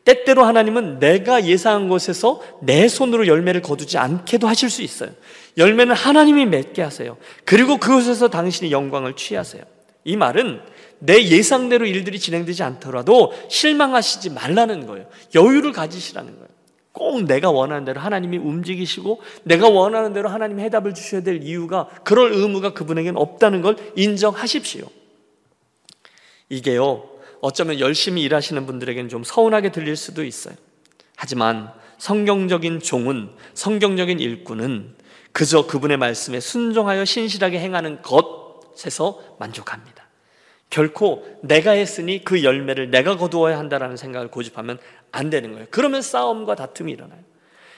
때때로 0.06 0.44
하나님은 0.44 1.00
내가 1.00 1.46
예상한 1.46 1.88
곳에서 1.88 2.42
내 2.62 2.88
손으로 2.88 3.28
열매를 3.28 3.62
거두지 3.62 3.98
않게도 3.98 4.48
하실 4.48 4.70
수 4.70 4.82
있어요. 4.82 5.12
열매는 5.58 5.96
하나님이 5.96 6.46
맺게 6.46 6.82
하세요. 6.82 7.18
그리고 7.46 7.78
그곳에서 7.78 8.28
당신이 8.28 8.72
영광을 8.72 9.16
취하세요. 9.16 9.64
이 10.04 10.18
말은 10.18 10.62
내 11.00 11.24
예상대로 11.24 11.86
일들이 11.86 12.20
진행되지 12.20 12.64
않더라도 12.64 13.34
실망하시지 13.50 14.32
말라는 14.32 14.88
거예요. 14.88 15.08
여유를 15.36 15.72
가지시라는 15.72 16.32
거예요. 16.34 16.53
꼭 16.94 17.24
내가 17.24 17.52
원하는 17.52 17.86
대로 17.86 18.00
하나님이 18.00 18.38
움직이시고 18.38 19.22
내가 19.44 19.68
원하는 19.68 20.14
대로 20.14 20.30
하나님이 20.30 20.62
해답을 20.64 20.94
주셔야 20.94 21.22
될 21.22 21.42
이유가 21.44 21.90
그럴 22.04 22.32
의무가 22.32 22.74
그분에게는 22.74 23.20
없다는 23.20 23.62
걸 23.62 23.76
인정하십시오. 23.96 24.86
이게요, 26.50 27.10
어쩌면 27.42 27.80
열심히 27.80 28.22
일하시는 28.22 28.66
분들에게는 28.66 29.10
좀 29.10 29.24
서운하게 29.24 29.72
들릴 29.72 29.96
수도 29.96 30.24
있어요. 30.24 30.56
하지만 31.16 31.72
성경적인 31.98 32.80
종은, 32.80 33.32
성경적인 33.56 34.20
일꾼은 34.20 34.96
그저 35.32 35.66
그분의 35.66 35.98
말씀에 35.98 36.40
순종하여 36.40 37.06
신실하게 37.06 37.60
행하는 37.60 38.04
것에서 38.04 39.20
만족합니다. 39.40 40.04
결코 40.70 41.26
내가 41.42 41.72
했으니 41.72 42.24
그 42.24 42.44
열매를 42.44 42.92
내가 42.92 43.18
거두어야 43.18 43.58
한다라는 43.58 43.98
생각을 43.98 44.30
고집하면 44.30 44.80
안 45.14 45.30
되는 45.30 45.54
거예요. 45.54 45.68
그러면 45.70 46.02
싸움과 46.02 46.56
다툼이 46.56 46.92
일어나요. 46.92 47.20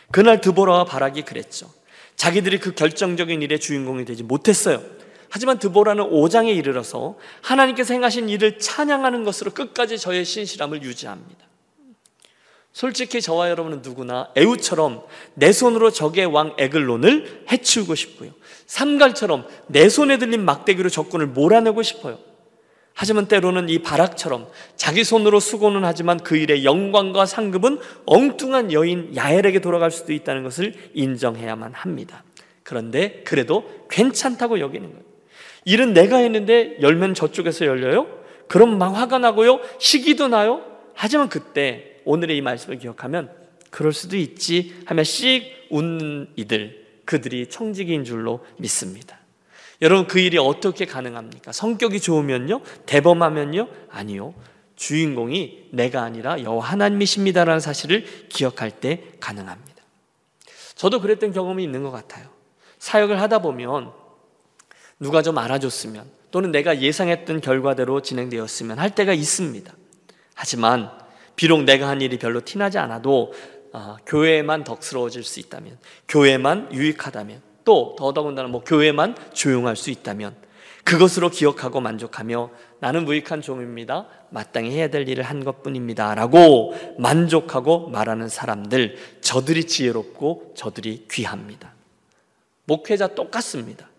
그날 0.09 0.41
드보라와 0.41 0.85
바락이 0.85 1.21
그랬죠. 1.23 1.69
자기들이 2.15 2.59
그 2.59 2.73
결정적인 2.73 3.41
일의 3.41 3.59
주인공이 3.59 4.05
되지 4.05 4.23
못했어요. 4.23 4.81
하지만 5.29 5.59
드보라는 5.59 6.05
5장에 6.05 6.55
이르러서 6.55 7.17
하나님께서 7.41 7.93
행하신 7.93 8.29
일을 8.29 8.57
찬양하는 8.57 9.25
것으로 9.25 9.51
끝까지 9.51 9.97
저의 9.99 10.23
신실함을 10.23 10.81
유지합니다. 10.81 11.45
솔직히 12.71 13.21
저와 13.21 13.49
여러분은 13.49 13.81
누구나 13.81 14.29
애우처럼 14.37 15.03
내 15.33 15.51
손으로 15.51 15.91
적의 15.91 16.25
왕 16.25 16.55
에글론을 16.57 17.45
해치우고 17.51 17.95
싶고요. 17.95 18.31
삼갈처럼 18.65 19.45
내 19.67 19.89
손에 19.89 20.17
들린 20.17 20.45
막대기로 20.45 20.89
적군을 20.89 21.27
몰아내고 21.27 21.83
싶어요. 21.83 22.17
하지만 22.97 23.27
때로는 23.27 23.67
이 23.67 23.79
바락처럼 23.79 24.47
자기 24.77 25.03
손으로 25.03 25.41
수고는 25.41 25.84
하지만 25.84 26.17
그 26.17 26.38
일의 26.38 26.63
영광과 26.63 27.25
상급은 27.25 27.77
엉뚱한 28.05 28.71
여인 28.71 29.13
야엘에게 29.13 29.60
돌아갈 29.60 29.91
수도 29.91 30.13
있다는 30.13 30.43
것을 30.43 30.73
인정해야만 30.93 31.73
합니다. 31.73 32.23
그런데 32.63 33.21
그래도 33.25 33.69
괜찮다고 33.89 34.62
여기는 34.62 34.89
거예요. 34.89 35.03
일은 35.65 35.93
내가 35.93 36.17
했는데 36.17 36.77
열면 36.79 37.15
저쪽에서 37.15 37.65
열려요? 37.65 38.08
그럼 38.47 38.77
막 38.77 38.95
화가 38.95 39.19
나고요. 39.19 39.60
시기도 39.77 40.29
나요. 40.29 40.63
하지만 40.93 41.27
그때 41.27 41.97
오늘의 42.05 42.38
이 42.38 42.41
말씀을 42.41 42.79
기억하면 42.79 43.29
그럴 43.71 43.91
수도 43.91 44.15
있지 44.15 44.73
하며 44.86 45.03
씩 45.03 45.67
웃는 45.69 46.29
이들 46.38 46.86
그들이 47.03 47.47
청지기인 47.49 48.05
줄로 48.05 48.45
믿습니다. 48.58 49.19
여러분 49.81 50.07
그 50.07 50.19
일이 50.19 50.38
어떻게 50.38 50.85
가능합니까? 50.85 51.51
성격이 51.51 51.99
좋으면요? 51.99 52.61
대범하면요? 52.85 53.67
아니요. 53.89 54.33
주인공이 54.75 55.69
내가 55.71 56.03
아니라 56.03 56.41
여호와 56.41 56.65
하나님이십니다라는 56.65 57.59
사실을 57.59 58.05
기억할 58.29 58.71
때 58.71 59.03
가능합니다. 59.19 59.83
저도 60.75 60.99
그랬던 61.01 61.31
경험이 61.31 61.63
있는 61.63 61.83
것 61.83 61.91
같아요. 61.91 62.27
사역을 62.79 63.21
하다 63.21 63.39
보면 63.39 63.91
누가 64.99 65.21
좀 65.21 65.38
알아줬으면 65.38 66.05
또는 66.31 66.51
내가 66.51 66.81
예상했던 66.81 67.41
결과대로 67.41 68.01
진행되었으면 68.01 68.79
할 68.79 68.93
때가 68.93 69.13
있습니다. 69.13 69.73
하지만 70.33 70.91
비록 71.35 71.63
내가 71.63 71.88
한 71.88 72.01
일이 72.01 72.17
별로 72.19 72.41
티나지 72.41 72.77
않아도 72.77 73.33
아, 73.77 73.97
교회만 74.05 74.63
덕스러워질 74.63 75.25
수 75.25 75.41
있다면, 75.41 75.77
교회만 76.07 76.71
유익하다면, 76.71 77.41
또 77.65 77.95
더더군다나 77.97 78.47
뭐 78.47 78.63
교회만 78.63 79.15
조용할 79.34 79.75
수 79.75 79.89
있다면 79.89 80.36
그것으로 80.86 81.30
기억하고 81.30 81.82
만족하며 81.82 82.51
나는 82.80 83.06
무익한 83.06 83.41
종입니다. 83.41 84.06
마땅히 84.30 84.69
해야 84.69 84.88
될 84.88 85.10
일을 85.10 85.23
한 85.23 85.43
것뿐입니다. 85.43 86.13
라고 86.13 86.75
만족하고 86.99 87.89
말하는 87.89 88.30
사람들, 88.30 88.95
저들이 89.19 89.65
지혜롭고 89.65 90.54
저들이 90.56 91.08
귀합니다. 91.10 91.73
목회자 92.65 93.15
똑같습니다. 93.15 93.89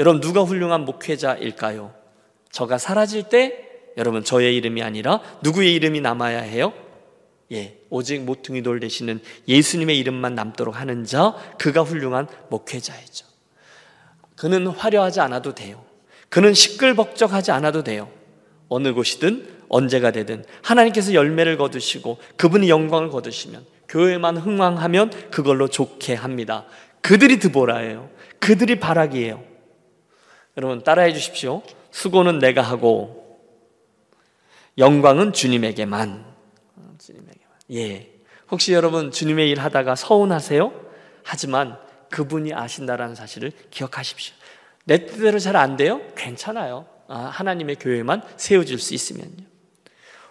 여러분, 0.00 0.20
누가 0.20 0.42
훌륭한 0.42 0.84
목회자일까요? 0.84 1.94
저가 2.50 2.78
사라질 2.78 3.24
때 3.28 3.68
여러분, 3.96 4.24
저의 4.24 4.56
이름이 4.56 4.82
아니라 4.82 5.20
누구의 5.42 5.74
이름이 5.74 6.00
남아야 6.00 6.40
해요? 6.40 6.72
예, 7.52 7.78
오직 7.90 8.22
모퉁이 8.22 8.62
돌 8.62 8.80
되시는 8.80 9.20
예수님의 9.46 9.98
이름만 9.98 10.34
남도록 10.34 10.80
하는 10.80 11.04
자, 11.04 11.34
그가 11.58 11.82
훌륭한 11.82 12.26
목회자이죠. 12.48 13.26
그는 14.36 14.66
화려하지 14.66 15.20
않아도 15.20 15.54
돼요. 15.54 15.84
그는 16.28 16.54
시끌벅적하지 16.54 17.52
않아도 17.52 17.84
돼요. 17.84 18.08
어느 18.68 18.94
곳이든 18.94 19.48
언제가 19.68 20.10
되든 20.10 20.44
하나님께서 20.62 21.12
열매를 21.14 21.58
거두시고 21.58 22.18
그분이 22.36 22.68
영광을 22.70 23.10
거두시면 23.10 23.64
교회만 23.88 24.38
흥왕하면 24.38 25.30
그걸로 25.30 25.68
좋게 25.68 26.14
합니다. 26.14 26.64
그들이 27.02 27.38
드보라예요. 27.38 28.08
그들이 28.38 28.80
바락이에요. 28.80 29.42
여러분 30.56 30.82
따라해 30.82 31.12
주십시오. 31.12 31.62
수고는 31.90 32.38
내가 32.38 32.62
하고 32.62 33.38
영광은 34.78 35.34
주님에게만. 35.34 36.31
예. 37.72 38.10
혹시 38.50 38.72
여러분 38.72 39.10
주님의 39.10 39.50
일 39.50 39.60
하다가 39.60 39.94
서운하세요? 39.94 40.72
하지만 41.22 41.78
그분이 42.10 42.52
아신다라는 42.52 43.14
사실을 43.14 43.52
기억하십시오. 43.70 44.34
내 44.84 45.06
뜻대로 45.06 45.38
잘 45.38 45.56
안 45.56 45.76
돼요? 45.76 46.00
괜찮아요. 46.16 46.86
아, 47.08 47.18
하나님의 47.32 47.76
교회만 47.76 48.22
세워질 48.36 48.78
수 48.78 48.94
있으면요. 48.94 49.44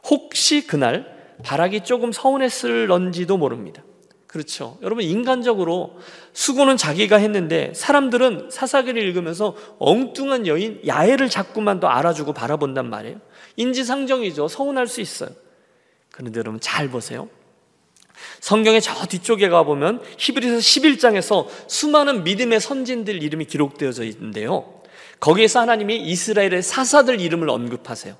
혹시 0.03 0.67
그날 0.67 1.35
바락이 1.43 1.83
조금 1.83 2.11
서운했을런지도 2.11 3.37
모릅니다. 3.37 3.83
그렇죠. 4.27 4.77
여러분, 4.81 5.03
인간적으로 5.03 5.99
수고는 6.31 6.77
자기가 6.77 7.17
했는데 7.17 7.73
사람들은 7.75 8.49
사사기를 8.49 9.01
읽으면서 9.01 9.55
엉뚱한 9.77 10.47
여인 10.47 10.79
야해를 10.87 11.27
자꾸만 11.27 11.79
더 11.79 11.87
알아주고 11.87 12.33
바라본단 12.33 12.89
말이에요. 12.89 13.19
인지상정이죠. 13.57 14.47
서운할 14.47 14.87
수 14.87 15.01
있어요. 15.01 15.29
그런데 16.11 16.39
여러분 16.39 16.59
잘 16.59 16.89
보세요. 16.89 17.29
성경의 18.39 18.81
저 18.81 19.05
뒤쪽에 19.05 19.49
가보면 19.49 20.03
히브리서 20.17 20.57
11장에서 20.57 21.47
수많은 21.67 22.23
믿음의 22.23 22.59
선진들 22.59 23.23
이름이 23.23 23.45
기록되어져 23.45 24.03
있는데요. 24.03 24.81
거기에서 25.19 25.59
하나님이 25.61 25.97
이스라엘의 25.97 26.61
사사들 26.63 27.19
이름을 27.19 27.49
언급하세요. 27.49 28.15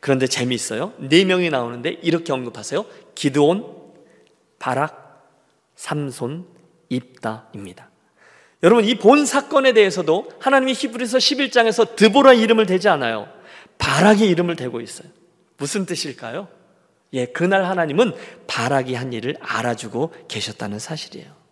그런데 0.00 0.26
재미있어요. 0.26 0.92
네 0.98 1.24
명이 1.24 1.50
나오는데 1.50 1.98
이렇게 2.02 2.32
언급하세요. 2.32 2.84
기드온, 3.14 3.66
바락, 4.58 5.30
삼손, 5.76 6.46
입다입니다. 6.88 7.90
여러분 8.62 8.84
이 8.84 8.94
본 8.94 9.26
사건에 9.26 9.72
대해서도 9.72 10.30
하나님이 10.38 10.74
히브리서 10.74 11.18
11장에서 11.18 11.96
드보라 11.96 12.32
이름을 12.34 12.66
대지 12.66 12.88
않아요. 12.88 13.28
바락의 13.78 14.28
이름을 14.28 14.56
대고 14.56 14.80
있어요. 14.80 15.08
무슨 15.56 15.84
뜻일까요? 15.86 16.48
예, 17.14 17.26
그날 17.26 17.64
하나님은 17.64 18.14
바락이 18.46 18.94
한 18.94 19.12
일을 19.12 19.36
알아주고 19.40 20.12
계셨다는 20.28 20.78
사실이에요. 20.78 21.42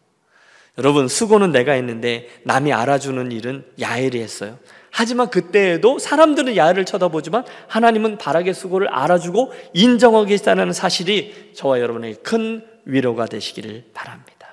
여러분 0.79 1.09
수고는 1.09 1.53
내가 1.53 1.73
했는데 1.73 2.29
남이 2.45 2.73
알아주는 2.73 3.33
일은 3.33 3.67
야엘이 3.79 4.21
했어요. 4.21 4.59
하지만 4.91 5.29
그때에도 5.31 5.99
사람들은 5.99 6.57
야엘을 6.57 6.85
쳐다보지만 6.85 7.45
하나님은 7.69 8.19
바락의 8.19 8.55
수고를 8.55 8.89
알아주고 8.89 9.53
인정하고 9.75 10.25
계시다는 10.25 10.73
사실이 10.73 11.53
저와 11.55 11.81
여러분에게 11.81 12.21
큰 12.23 12.67
위로가 12.87 13.27
되시기를 13.27 13.91
바랍니다. 13.93 14.49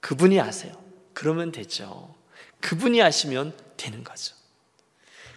그분이 0.00 0.40
아세요. 0.40 0.72
그러면 1.12 1.52
되죠. 1.52 2.14
그분이 2.60 3.02
아시면 3.02 3.52
되는 3.76 4.02
거죠. 4.02 4.34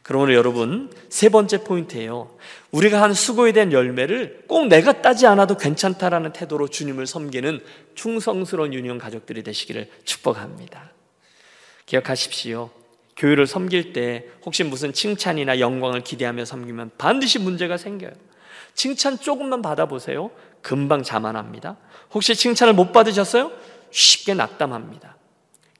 그러므로 0.03 0.33
여러분, 0.33 0.91
세 1.07 1.29
번째 1.29 1.63
포인트예요. 1.63 2.29
우리가 2.71 3.01
한 3.01 3.13
수고에 3.13 3.53
대한 3.53 3.71
열매를 3.71 4.43
꼭 4.47 4.67
내가 4.67 5.01
따지 5.01 5.25
않아도 5.25 5.57
괜찮다라는 5.57 6.33
태도로 6.33 6.67
주님을 6.67 7.07
섬기는 7.07 7.61
충성스러운 7.95 8.73
유니온 8.73 8.97
가족들이 8.97 9.43
되시기를 9.43 9.89
축복합니다. 10.03 10.91
기억하십시오. 11.85 12.69
교회를 13.15 13.47
섬길 13.47 13.93
때 13.93 14.25
혹시 14.45 14.63
무슨 14.63 14.91
칭찬이나 14.91 15.59
영광을 15.59 16.01
기대하며 16.01 16.45
섬기면 16.45 16.91
반드시 16.97 17.39
문제가 17.39 17.77
생겨요. 17.77 18.11
칭찬 18.73 19.19
조금만 19.19 19.61
받아보세요. 19.61 20.31
금방 20.61 21.03
자만합니다. 21.03 21.77
혹시 22.13 22.35
칭찬을 22.35 22.73
못 22.73 22.91
받으셨어요? 22.91 23.51
쉽게 23.91 24.33
낙담합니다. 24.33 25.15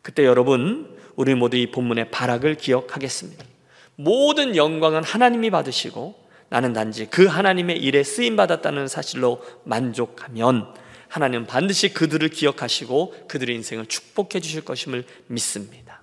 그때 0.01 0.23
여러분, 0.25 0.95
우리 1.15 1.33
모두 1.35 1.57
이 1.57 1.71
본문의 1.71 2.11
발악을 2.11 2.55
기억하겠습니다. 2.55 3.52
모든 3.95 4.55
영광은 4.55 5.03
하나님이 5.03 5.49
받으시고 5.49 6.23
나는 6.49 6.73
단지 6.73 7.07
그 7.07 7.25
하나님의 7.25 7.77
일에 7.77 8.03
쓰임 8.03 8.35
받았다는 8.35 8.87
사실로 8.87 9.41
만족하면 9.63 10.73
하나님은 11.07 11.45
반드시 11.45 11.93
그들을 11.93 12.27
기억하시고 12.29 13.27
그들의 13.27 13.55
인생을 13.55 13.85
축복해 13.85 14.39
주실 14.39 14.65
것임을 14.65 15.03
믿습니다. 15.27 16.01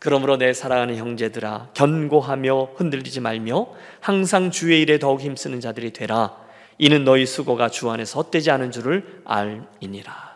그러므로 0.00 0.36
내 0.36 0.52
사랑하는 0.52 0.96
형제들아 0.96 1.70
견고하며 1.74 2.72
흔들리지 2.74 3.20
말며 3.20 3.68
항상 4.00 4.50
주의 4.50 4.82
일에 4.82 4.98
더욱 4.98 5.20
힘쓰는 5.20 5.60
자들이 5.60 5.92
되라. 5.92 6.36
이는 6.78 7.04
너희 7.04 7.24
수고가 7.24 7.68
주 7.68 7.88
안에서 7.88 8.20
헛되지 8.20 8.50
않은 8.50 8.72
줄을 8.72 9.22
알이니라. 9.24 10.32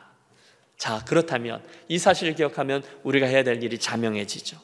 자, 0.78 1.02
그렇다면 1.04 1.62
이 1.88 1.98
사실을 1.98 2.36
기억하면 2.36 2.84
우리가 3.02 3.26
해야 3.26 3.42
될 3.42 3.60
일이 3.60 3.76
자명해지죠. 3.78 4.56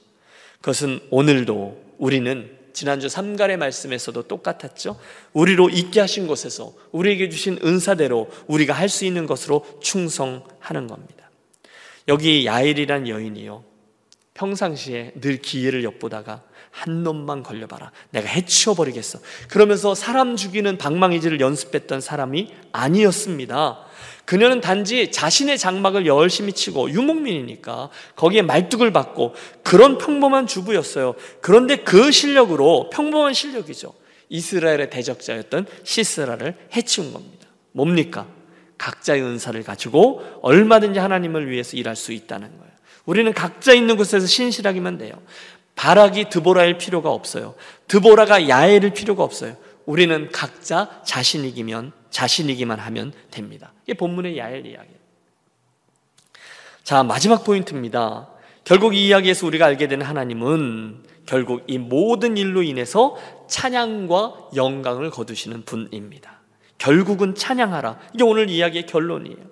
그것은 0.61 1.01
오늘도 1.11 1.82
우리는 1.99 2.59
지난주 2.73 3.09
삼갈의 3.09 3.59
말씀에서도 3.59 4.23
똑같았죠. 4.23 4.99
우리로 5.33 5.69
있게 5.69 6.01
하신 6.01 6.27
곳에서 6.27 6.73
우리에게 6.93 7.29
주신 7.29 7.59
은사대로 7.63 8.31
우리가 8.47 8.73
할 8.73 8.89
수 8.89 9.05
있는 9.05 9.27
것으로 9.27 9.65
충성하는 9.81 10.87
겁니다. 10.87 11.31
여기 12.09 12.47
야일이란 12.47 13.09
여인이요. 13.09 13.65
평상시에 14.35 15.13
늘 15.21 15.41
기회를 15.43 15.85
엿보다가 15.85 16.43
한 16.73 17.05
놈만 17.05 17.43
걸려봐라. 17.43 17.93
내가 18.11 18.27
해치워 18.27 18.75
버리겠어. 18.75 19.21
그러면서 19.49 19.95
사람 19.95 20.37
죽이는 20.37 20.79
방망이질을 20.79 21.39
연습했던 21.41 22.01
사람이 22.01 22.53
아니었습니다. 22.73 23.79
그녀는 24.25 24.61
단지 24.61 25.11
자신의 25.11 25.59
장막을 25.59 26.07
열심히 26.07 26.53
치고 26.53 26.91
유목민이니까 26.91 27.91
거기에 28.17 28.43
말뚝을 28.43 28.93
받고 28.93 29.35
그런 29.63 29.99
평범한 29.99 30.47
주부였어요. 30.47 31.15
그런데 31.41 31.77
그 31.77 32.11
실력으로 32.11 32.89
평범한 32.91 33.35
실력이죠. 33.35 33.93
이스라엘의 34.31 34.89
대적자였던 34.91 35.67
시스라를 35.85 36.57
해치운 36.75 37.13
겁니다. 37.13 37.49
뭡니까? 37.73 38.27
각자의 38.79 39.23
은사를 39.23 39.63
가지고 39.63 40.23
얼마든지 40.41 40.99
하나님을 40.99 41.51
위해서 41.51 41.77
일할 41.77 41.95
수 41.95 42.13
있다는 42.13 42.49
거예요. 42.49 42.73
우리는 43.05 43.33
각자 43.33 43.75
있는 43.75 43.97
곳에서 43.97 44.27
신실하기만 44.27 44.99
돼요. 44.99 45.13
바락이 45.83 46.29
드보라일 46.29 46.79
필요가 46.79 47.11
없어요. 47.11 47.57
드보라가 47.89 48.49
야엘일 48.49 48.91
필요가 48.91 49.25
없어요. 49.25 49.57
우리는 49.85 50.31
각자 50.31 51.03
자신이기면 51.05 51.91
자신이기만 52.09 52.79
하면 52.79 53.13
됩니다. 53.33 53.73
이게 53.83 53.95
본문의 53.95 54.39
야엘 54.39 54.65
이야기예요. 54.65 54.97
자, 56.85 57.03
마지막 57.03 57.43
포인트입니다. 57.43 58.29
결국 58.63 58.95
이 58.95 59.09
이야기에서 59.09 59.45
우리가 59.45 59.67
알게 59.67 59.89
되는 59.89 60.07
하나님은 60.07 61.03
결국 61.27 61.65
이 61.67 61.79
모든 61.79 62.37
일로 62.37 62.63
인해서 62.63 63.17
찬양과 63.49 64.51
영광을 64.55 65.11
거두시는 65.11 65.65
분입니다. 65.65 66.43
결국은 66.79 67.35
찬양하라. 67.35 67.99
이게 68.15 68.23
오늘 68.23 68.51
이야기의 68.51 68.87
결론이에요. 68.87 69.51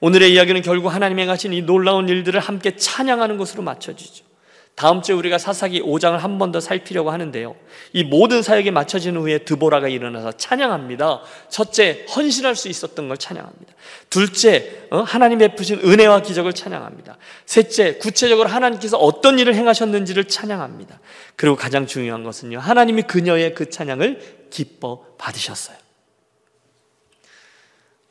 오늘의 0.00 0.34
이야기는 0.34 0.60
결국 0.60 0.88
하나님의 0.88 1.24
가신 1.24 1.54
이 1.54 1.62
놀라운 1.62 2.10
일들을 2.10 2.38
함께 2.40 2.76
찬양하는 2.76 3.38
것으로 3.38 3.62
맞춰지죠. 3.62 4.31
다음 4.74 5.02
주에 5.02 5.14
우리가 5.14 5.38
사사기 5.38 5.82
5장을 5.82 6.16
한 6.16 6.38
번 6.38 6.50
더 6.50 6.58
살피려고 6.60 7.10
하는데요. 7.10 7.54
이 7.92 8.04
모든 8.04 8.42
사역이 8.42 8.70
맞춰진 8.70 9.16
후에 9.16 9.38
드보라가 9.38 9.88
일어나서 9.88 10.32
찬양합니다. 10.32 11.22
첫째, 11.50 12.06
헌신할 12.16 12.56
수 12.56 12.68
있었던 12.68 13.06
걸 13.06 13.16
찬양합니다. 13.16 13.74
둘째, 14.10 14.86
어, 14.90 15.00
하나님 15.00 15.38
베푸신 15.38 15.80
은혜와 15.84 16.22
기적을 16.22 16.52
찬양합니다. 16.54 17.16
셋째, 17.46 17.98
구체적으로 17.98 18.48
하나님께서 18.48 18.96
어떤 18.96 19.38
일을 19.38 19.54
행하셨는지를 19.54 20.24
찬양합니다. 20.24 21.00
그리고 21.36 21.54
가장 21.56 21.86
중요한 21.86 22.24
것은요. 22.24 22.58
하나님이 22.58 23.02
그녀의 23.02 23.54
그 23.54 23.68
찬양을 23.70 24.48
기뻐 24.50 25.04
받으셨어요. 25.18 25.76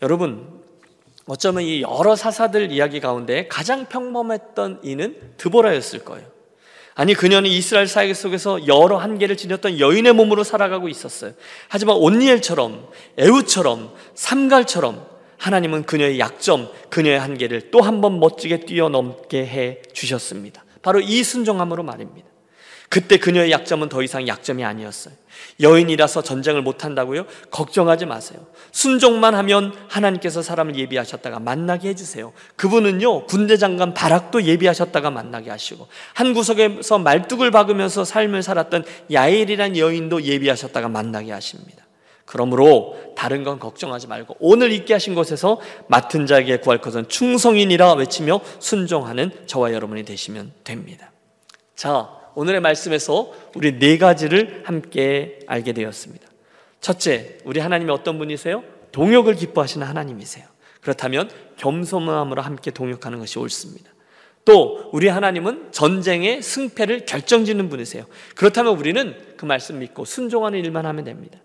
여러분, 0.01 0.61
어쩌면 1.27 1.63
이 1.63 1.81
여러 1.81 2.15
사사들 2.15 2.71
이야기 2.71 2.99
가운데 2.99 3.47
가장 3.47 3.85
평범했던 3.85 4.79
이는 4.83 5.33
드보라였을 5.37 6.03
거예요. 6.05 6.27
아니 6.93 7.13
그녀는 7.13 7.49
이스라엘 7.49 7.87
사회 7.87 8.13
속에서 8.13 8.67
여러 8.67 8.97
한계를 8.97 9.37
지녔던 9.37 9.79
여인의 9.79 10.13
몸으로 10.13 10.43
살아가고 10.43 10.89
있었어요. 10.89 11.33
하지만 11.69 11.95
온니엘처럼 11.95 12.87
에우처럼 13.17 13.93
삼갈처럼 14.15 15.09
하나님은 15.37 15.83
그녀의 15.85 16.19
약점, 16.19 16.69
그녀의 16.89 17.19
한계를 17.19 17.71
또 17.71 17.81
한 17.81 18.01
번 18.01 18.19
멋지게 18.19 18.61
뛰어넘게 18.65 19.45
해 19.45 19.81
주셨습니다. 19.93 20.63
바로 20.81 20.99
이 20.99 21.23
순종함으로 21.23 21.83
말입니다. 21.83 22.27
그때 22.91 23.15
그녀의 23.15 23.51
약점은 23.51 23.87
더 23.87 24.03
이상 24.03 24.27
약점이 24.27 24.65
아니었어요. 24.65 25.13
여인이라서 25.61 26.23
전쟁을 26.23 26.61
못한다고요? 26.61 27.25
걱정하지 27.49 28.05
마세요. 28.05 28.45
순종만 28.73 29.33
하면 29.33 29.73
하나님께서 29.87 30.41
사람을 30.41 30.75
예비하셨다가 30.75 31.39
만나게 31.39 31.87
해주세요. 31.87 32.33
그분은요, 32.57 33.27
군대 33.27 33.55
장관 33.55 33.93
바락도 33.93 34.43
예비하셨다가 34.43 35.09
만나게 35.09 35.49
하시고, 35.49 35.87
한 36.13 36.33
구석에서 36.33 36.99
말뚝을 36.99 37.49
박으면서 37.49 38.03
삶을 38.03 38.43
살았던 38.43 38.83
야엘이란 39.09 39.77
여인도 39.77 40.23
예비하셨다가 40.23 40.89
만나게 40.89 41.31
하십니다. 41.31 41.85
그러므로 42.25 42.97
다른 43.15 43.45
건 43.45 43.57
걱정하지 43.57 44.07
말고 44.07 44.35
오늘 44.39 44.73
있게 44.73 44.93
하신 44.93 45.15
곳에서 45.15 45.61
맡은 45.87 46.25
자에게 46.25 46.57
구할 46.57 46.79
것은 46.79 47.07
충성인이라 47.07 47.93
외치며 47.93 48.41
순종하는 48.59 49.31
저와 49.47 49.73
여러분이 49.73 50.03
되시면 50.03 50.51
됩니다. 50.63 51.11
자, 51.75 52.20
오늘의 52.35 52.61
말씀에서 52.61 53.31
우리 53.55 53.79
네 53.79 53.97
가지를 53.97 54.63
함께 54.65 55.39
알게 55.47 55.73
되었습니다. 55.73 56.27
첫째, 56.79 57.37
우리 57.45 57.59
하나님이 57.59 57.91
어떤 57.91 58.17
분이세요? 58.17 58.63
동역을 58.91 59.35
기뻐하시는 59.35 59.85
하나님이세요. 59.85 60.45
그렇다면 60.81 61.29
겸손함으로 61.57 62.41
함께 62.41 62.71
동역하는 62.71 63.19
것이 63.19 63.39
옳습니다. 63.39 63.91
또 64.43 64.89
우리 64.91 65.07
하나님은 65.07 65.71
전쟁의 65.71 66.41
승패를 66.41 67.05
결정짓는 67.05 67.69
분이세요. 67.69 68.05
그렇다면 68.35 68.77
우리는 68.77 69.15
그 69.37 69.45
말씀 69.45 69.79
믿고 69.79 70.05
순종하는 70.05 70.59
일만 70.59 70.85
하면 70.85 71.03
됩니다. 71.03 71.39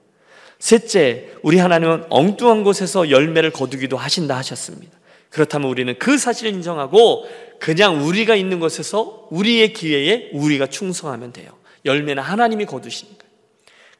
셋째, 0.59 1.32
우리 1.43 1.59
하나님은 1.59 2.05
엉뚱한 2.09 2.64
곳에서 2.64 3.11
열매를 3.11 3.51
거두기도 3.51 3.99
하신다 3.99 4.37
하셨습니다. 4.39 4.99
그렇다면 5.30 5.68
우리는 5.68 5.98
그 5.98 6.18
사실을 6.18 6.52
인정하고 6.52 7.26
그냥 7.58 8.06
우리가 8.06 8.36
있는 8.36 8.60
곳에서 8.60 9.28
우리의 9.30 9.72
기회에 9.72 10.30
우리가 10.32 10.66
충성하면 10.66 11.32
돼요. 11.32 11.50
열매는 11.84 12.22
하나님이 12.22 12.66
거두시니까. 12.66 13.24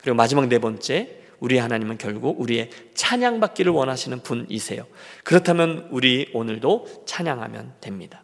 그리고 0.01 0.17
마지막 0.17 0.49
네 0.49 0.59
번째, 0.59 1.21
우리 1.41 1.59
하나님은 1.59 1.99
결국 1.99 2.41
우리의 2.41 2.71
찬양받기를 2.95 3.73
원하시는 3.73 4.23
분이세요. 4.23 4.87
그렇다면 5.25 5.89
우리 5.91 6.31
오늘도 6.33 7.05
찬양하면 7.07 7.75
됩니다. 7.81 8.23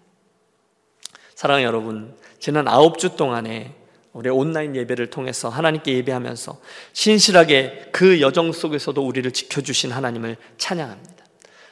사랑하는 1.34 1.66
여러분, 1.66 2.16
지난 2.38 2.68
아홉 2.68 2.98
주 2.98 3.16
동안에 3.16 3.74
우리 4.12 4.28
온라인 4.28 4.76
예배를 4.76 5.10
통해서 5.10 5.48
하나님께 5.48 5.94
예배하면서 5.94 6.60
신실하게 6.92 7.88
그 7.92 8.20
여정 8.20 8.52
속에서도 8.52 9.04
우리를 9.04 9.30
지켜주신 9.30 9.90
하나님을 9.90 10.36
찬양합니다. 10.58 11.11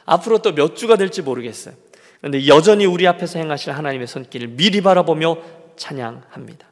앞으로 0.05 0.39
또 0.39 0.51
몇 0.53 0.75
주가 0.75 0.95
될지 0.95 1.21
모르겠어요. 1.21 1.75
그런데 2.19 2.47
여전히 2.47 2.85
우리 2.85 3.07
앞에서 3.07 3.39
행하실 3.39 3.73
하나님의 3.73 4.07
손길을 4.07 4.49
미리 4.49 4.81
바라보며 4.81 5.37
찬양합니다. 5.75 6.67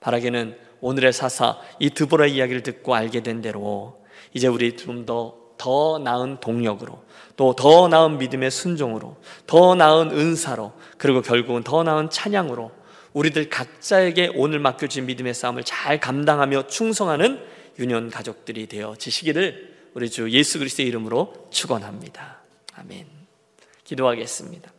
바라기는 0.00 0.56
오늘의 0.80 1.12
사사 1.12 1.58
이 1.78 1.90
드보라 1.90 2.26
이야기를 2.26 2.62
듣고 2.62 2.94
알게 2.94 3.22
된 3.22 3.42
대로 3.42 4.02
이제 4.32 4.48
우리 4.48 4.76
좀더더 4.76 6.00
나은 6.02 6.38
동력으로 6.40 7.04
또 7.36 7.54
더 7.54 7.88
나은 7.88 8.18
믿음의 8.18 8.50
순종으로 8.50 9.16
더 9.46 9.74
나은 9.74 10.10
은사로 10.10 10.72
그리고 10.98 11.22
결국은 11.22 11.62
더 11.62 11.82
나은 11.82 12.10
찬양으로 12.10 12.72
우리들 13.12 13.48
각자에게 13.48 14.32
오늘 14.34 14.58
맡겨진 14.58 15.06
믿음의 15.06 15.34
싸움을 15.34 15.64
잘 15.64 16.00
감당하며 16.00 16.66
충성하는 16.68 17.40
유년 17.78 18.10
가족들이 18.10 18.66
되어 18.66 18.94
지시기를 18.96 19.76
우리 19.94 20.10
주 20.10 20.30
예수 20.30 20.58
그리스도의 20.58 20.88
이름으로 20.88 21.48
축원합니다. 21.50 22.39
아멘. 22.80 23.06
기도하겠습니다. 23.84 24.72